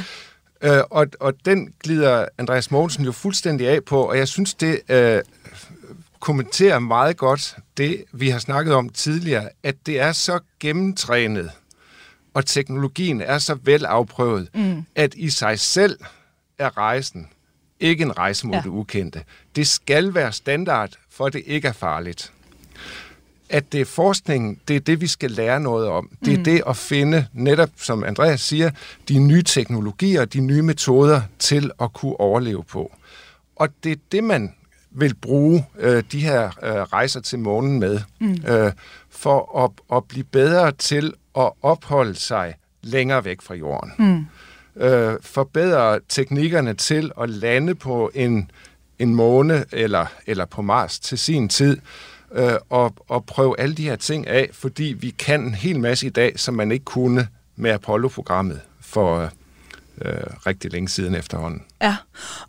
[0.63, 0.79] Ja.
[0.79, 4.81] Øh, og, og den glider Andreas Mogensen jo fuldstændig af på, og jeg synes, det
[4.89, 5.23] øh,
[6.21, 11.51] kommenterer meget godt det, vi har snakket om tidligere, at det er så gennemtrænet,
[12.35, 14.85] og teknologien er så velafprøvet, mm.
[14.95, 15.99] at i sig selv
[16.59, 17.29] er rejsen
[17.81, 18.61] ikke en rejse mod ja.
[18.61, 19.23] det ukendte.
[19.57, 22.33] Det skal være standard, for det ikke er farligt.
[23.51, 26.11] At det er forskningen, det er det, vi skal lære noget om.
[26.25, 26.45] Det er mm.
[26.45, 28.71] det at finde, netop som Andreas siger,
[29.09, 32.93] de nye teknologier, de nye metoder til at kunne overleve på.
[33.57, 34.55] og det er det, man
[34.91, 38.39] vil bruge øh, de her øh, rejser til månen med, mm.
[38.49, 38.73] øh,
[39.11, 43.93] for at, at blive bedre til at opholde sig længere væk fra jorden.
[43.99, 44.27] Mm.
[44.81, 48.51] Øh, forbedre teknikkerne til at lande på en,
[48.99, 51.77] en måne eller, eller på Mars til sin tid,
[52.33, 56.07] øh, og, og prøve alle de her ting af, fordi vi kan en hel masse
[56.07, 59.31] i dag, som man ikke kunne med Apollo-programmet for
[60.03, 60.13] øh,
[60.47, 61.63] rigtig længe siden efterhånden.
[61.83, 61.97] Ja,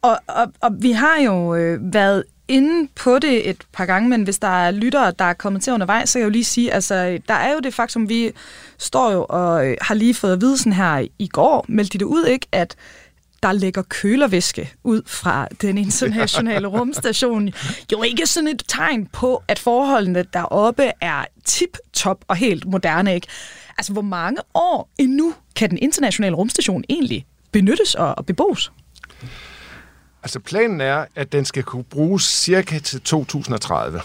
[0.02, 4.24] og, og, og vi har jo øh, været inde på det et par gange, men
[4.24, 6.74] hvis der er lyttere, der er kommet til undervejs, så kan jeg jo lige sige,
[6.74, 8.32] altså, der er jo det faktum, vi
[8.78, 11.98] står jo og øh, har lige fået at vide sådan her i går, meldte de
[12.00, 12.76] det ud, ikke, at
[13.44, 17.50] der ligger kølervæske ud fra den internationale rumstation.
[17.92, 23.16] Jo ikke sådan et tegn på, at forholdene deroppe er tip-top og helt moderne.
[23.16, 23.28] Ikke?
[23.78, 28.72] Altså, hvor mange år endnu kan den internationale rumstation egentlig benyttes og bebos?
[30.24, 34.02] Altså planen er, at den skal kunne bruges cirka til 2030.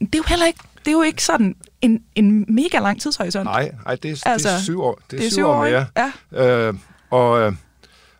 [0.00, 3.44] Det er jo heller ikke, det er jo ikke sådan en, en mega lang tidshorisont.
[3.44, 4.94] Nej, nej det, er, altså, det er syv år.
[4.94, 5.86] Det er, det er syv, syv år, år mere.
[6.32, 6.68] Ja.
[6.68, 6.74] Øh,
[7.10, 7.54] og,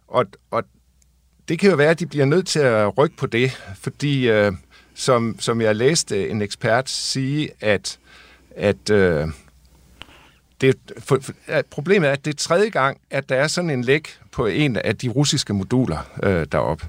[0.08, 0.64] og, og
[1.48, 4.52] det kan jo være, at de bliver nødt til at rykke på det, fordi øh,
[4.94, 7.98] som, som jeg læste en ekspert sige, at,
[8.56, 9.28] at øh,
[10.62, 13.70] det, for, for, at problemet er, at det er tredje gang, at der er sådan
[13.70, 16.86] en læk på en af de russiske moduler øh, deroppe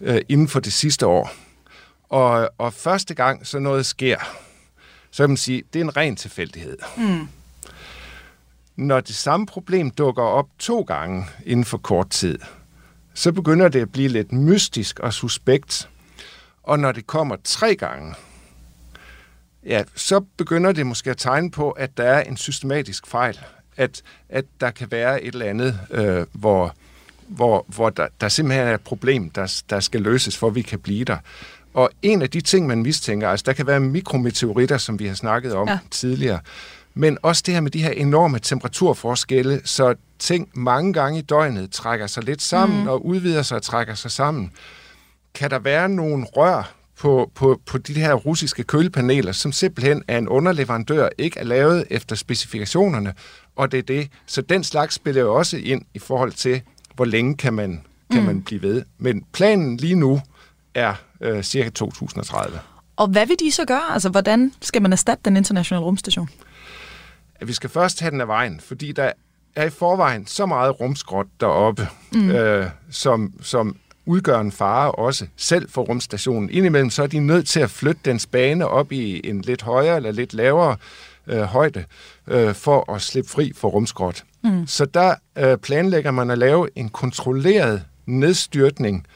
[0.00, 1.32] øh, inden for det sidste år.
[2.08, 4.18] Og, og første gang så noget sker,
[5.10, 6.78] så kan man sige, det er en ren tilfældighed.
[6.96, 7.28] Mm.
[8.76, 12.38] Når det samme problem dukker op to gange inden for kort tid,
[13.14, 15.88] så begynder det at blive lidt mystisk og suspekt.
[16.62, 18.14] Og når det kommer tre gange,
[19.66, 23.38] ja, så begynder det måske at tegne på, at der er en systematisk fejl.
[23.76, 26.74] At, at der kan være et eller andet, øh, hvor,
[27.28, 30.62] hvor, hvor der, der simpelthen er et problem, der, der skal løses, for at vi
[30.62, 31.16] kan blive der.
[31.74, 35.14] Og en af de ting, man mistænker, altså der kan være mikrometeoritter, som vi har
[35.14, 35.78] snakket om ja.
[35.90, 36.40] tidligere,
[36.94, 41.70] men også det her med de her enorme temperaturforskelle, så ting mange gange i døgnet
[41.70, 42.88] trækker sig lidt sammen mm.
[42.88, 44.52] og udvider sig og trækker sig sammen.
[45.34, 50.18] Kan der være nogle rør på, på, på de her russiske kølepaneler, som simpelthen er
[50.18, 53.14] en underleverandør, ikke er lavet efter specifikationerne,
[53.56, 54.08] og det er det.
[54.26, 56.62] Så den slags spiller jo også ind i forhold til,
[56.94, 58.26] hvor længe kan man, kan mm.
[58.26, 58.82] man blive ved.
[58.98, 60.20] Men planen lige nu
[60.74, 62.58] er øh, cirka 2030.
[62.96, 63.92] Og hvad vil de så gøre?
[63.92, 66.28] Altså, hvordan skal man erstatte den internationale rumstation?
[67.34, 69.12] At vi skal først have den af vejen, fordi der
[69.56, 72.30] er i forvejen så meget rumskrot deroppe, mm.
[72.30, 73.76] øh, som, som
[74.06, 76.50] udgør en fare også selv for rumstationen.
[76.50, 79.96] Indimellem så er de nødt til at flytte dens bane op i en lidt højere
[79.96, 80.76] eller lidt lavere
[81.26, 81.84] øh, højde
[82.26, 84.24] øh, for at slippe fri for rumskrot.
[84.44, 84.66] Mm.
[84.66, 89.06] Så der øh, planlægger man at lave en kontrolleret nedstyrtning,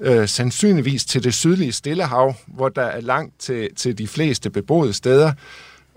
[0.00, 4.92] øh, sandsynligvis til det sydlige Stillehav, hvor der er langt til, til de fleste beboede
[4.92, 5.32] steder.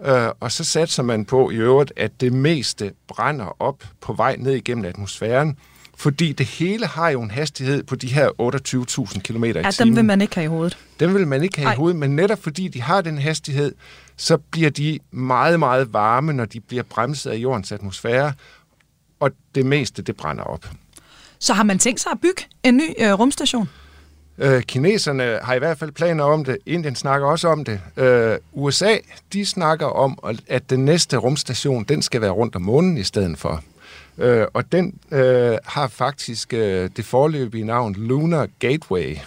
[0.05, 4.35] Øh, og så satser man på i øvrigt, at det meste brænder op på vej
[4.39, 5.57] ned igennem atmosfæren,
[5.97, 8.29] fordi det hele har jo en hastighed på de her
[9.13, 9.63] 28.000 km i timen.
[9.63, 10.77] Ja, dem vil man ikke have i hovedet.
[10.99, 11.73] Dem vil man ikke have Ej.
[11.73, 13.73] i hovedet, men netop fordi de har den hastighed,
[14.17, 18.33] så bliver de meget, meget varme, når de bliver bremset af jordens atmosfære,
[19.19, 20.69] og det meste, det brænder op.
[21.39, 23.69] Så har man tænkt sig at bygge en ny øh, rumstation?
[24.37, 26.57] Øh, kineserne har i hvert fald planer om det.
[26.65, 27.79] Indien snakker også om det.
[27.97, 28.97] Øh, USA,
[29.33, 33.37] de snakker om, at den næste rumstation, den skal være rundt om månen i stedet
[33.37, 33.63] for.
[34.17, 39.17] Øh, og den øh, har faktisk øh, det forløbige navn Lunar Gateway.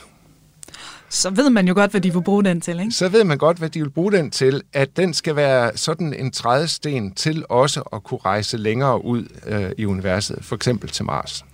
[1.09, 2.93] Så ved man jo godt, hvad de vil bruge den til, ikke?
[2.93, 4.63] Så ved man godt, hvad de vil bruge den til.
[4.73, 9.71] At den skal være sådan en trædesten til også at kunne rejse længere ud øh,
[9.79, 11.45] i universet, for eksempel til Mars.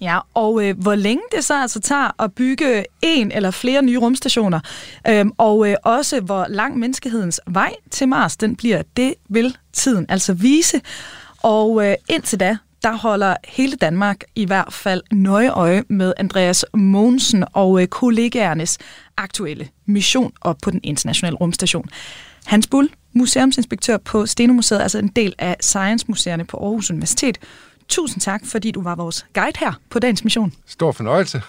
[0.00, 3.98] Ja, og øh, hvor længe det så altså tager at bygge en eller flere nye
[3.98, 4.60] rumstationer,
[5.08, 10.06] øh, og øh, også hvor lang menneskehedens vej til Mars den bliver, det vil tiden
[10.08, 10.80] altså vise.
[11.42, 12.56] Og øh, indtil da,
[12.86, 18.78] der holder hele Danmark i hvert fald nøje øje med Andreas Mogensen og øh, kollegaernes
[19.16, 21.88] aktuelle mission op på den internationale rumstation.
[22.44, 27.38] Hans Bull, museumsinspektør på Stenomuseet, altså en del af Science-museerne på Aarhus Universitet.
[27.88, 30.52] Tusind tak, fordi du var vores guide her på dagens mission.
[30.66, 31.42] Stor fornøjelse.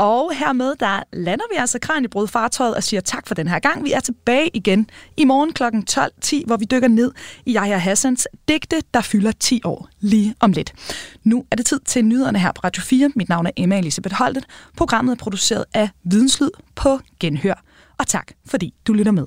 [0.00, 3.84] Og hermed, der lander vi altså Kranjebrud fartøjet og siger tak for den her gang.
[3.84, 5.62] Vi er tilbage igen i morgen kl.
[5.62, 7.12] 12.10, hvor vi dykker ned
[7.46, 10.72] i Yahya Hassans digte, der fylder 10 år lige om lidt.
[11.24, 13.10] Nu er det tid til nyhederne her på Radio 4.
[13.16, 14.44] Mit navn er Emma Elisabeth Holtet.
[14.76, 17.64] Programmet er produceret af Videnslyd på Genhør.
[17.98, 19.26] Og tak, fordi du lytter med.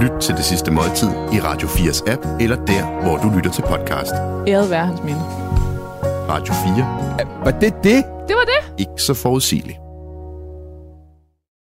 [0.00, 3.62] Lyt til det sidste måltid i Radio 4's app, eller der, hvor du lytter til
[3.62, 4.12] podcast.
[4.48, 5.20] Æret være hans minde.
[6.28, 7.44] Radio 4.
[7.44, 8.04] Var det det?
[8.28, 8.72] Det var det.
[8.78, 9.78] Ikke så forudsigeligt.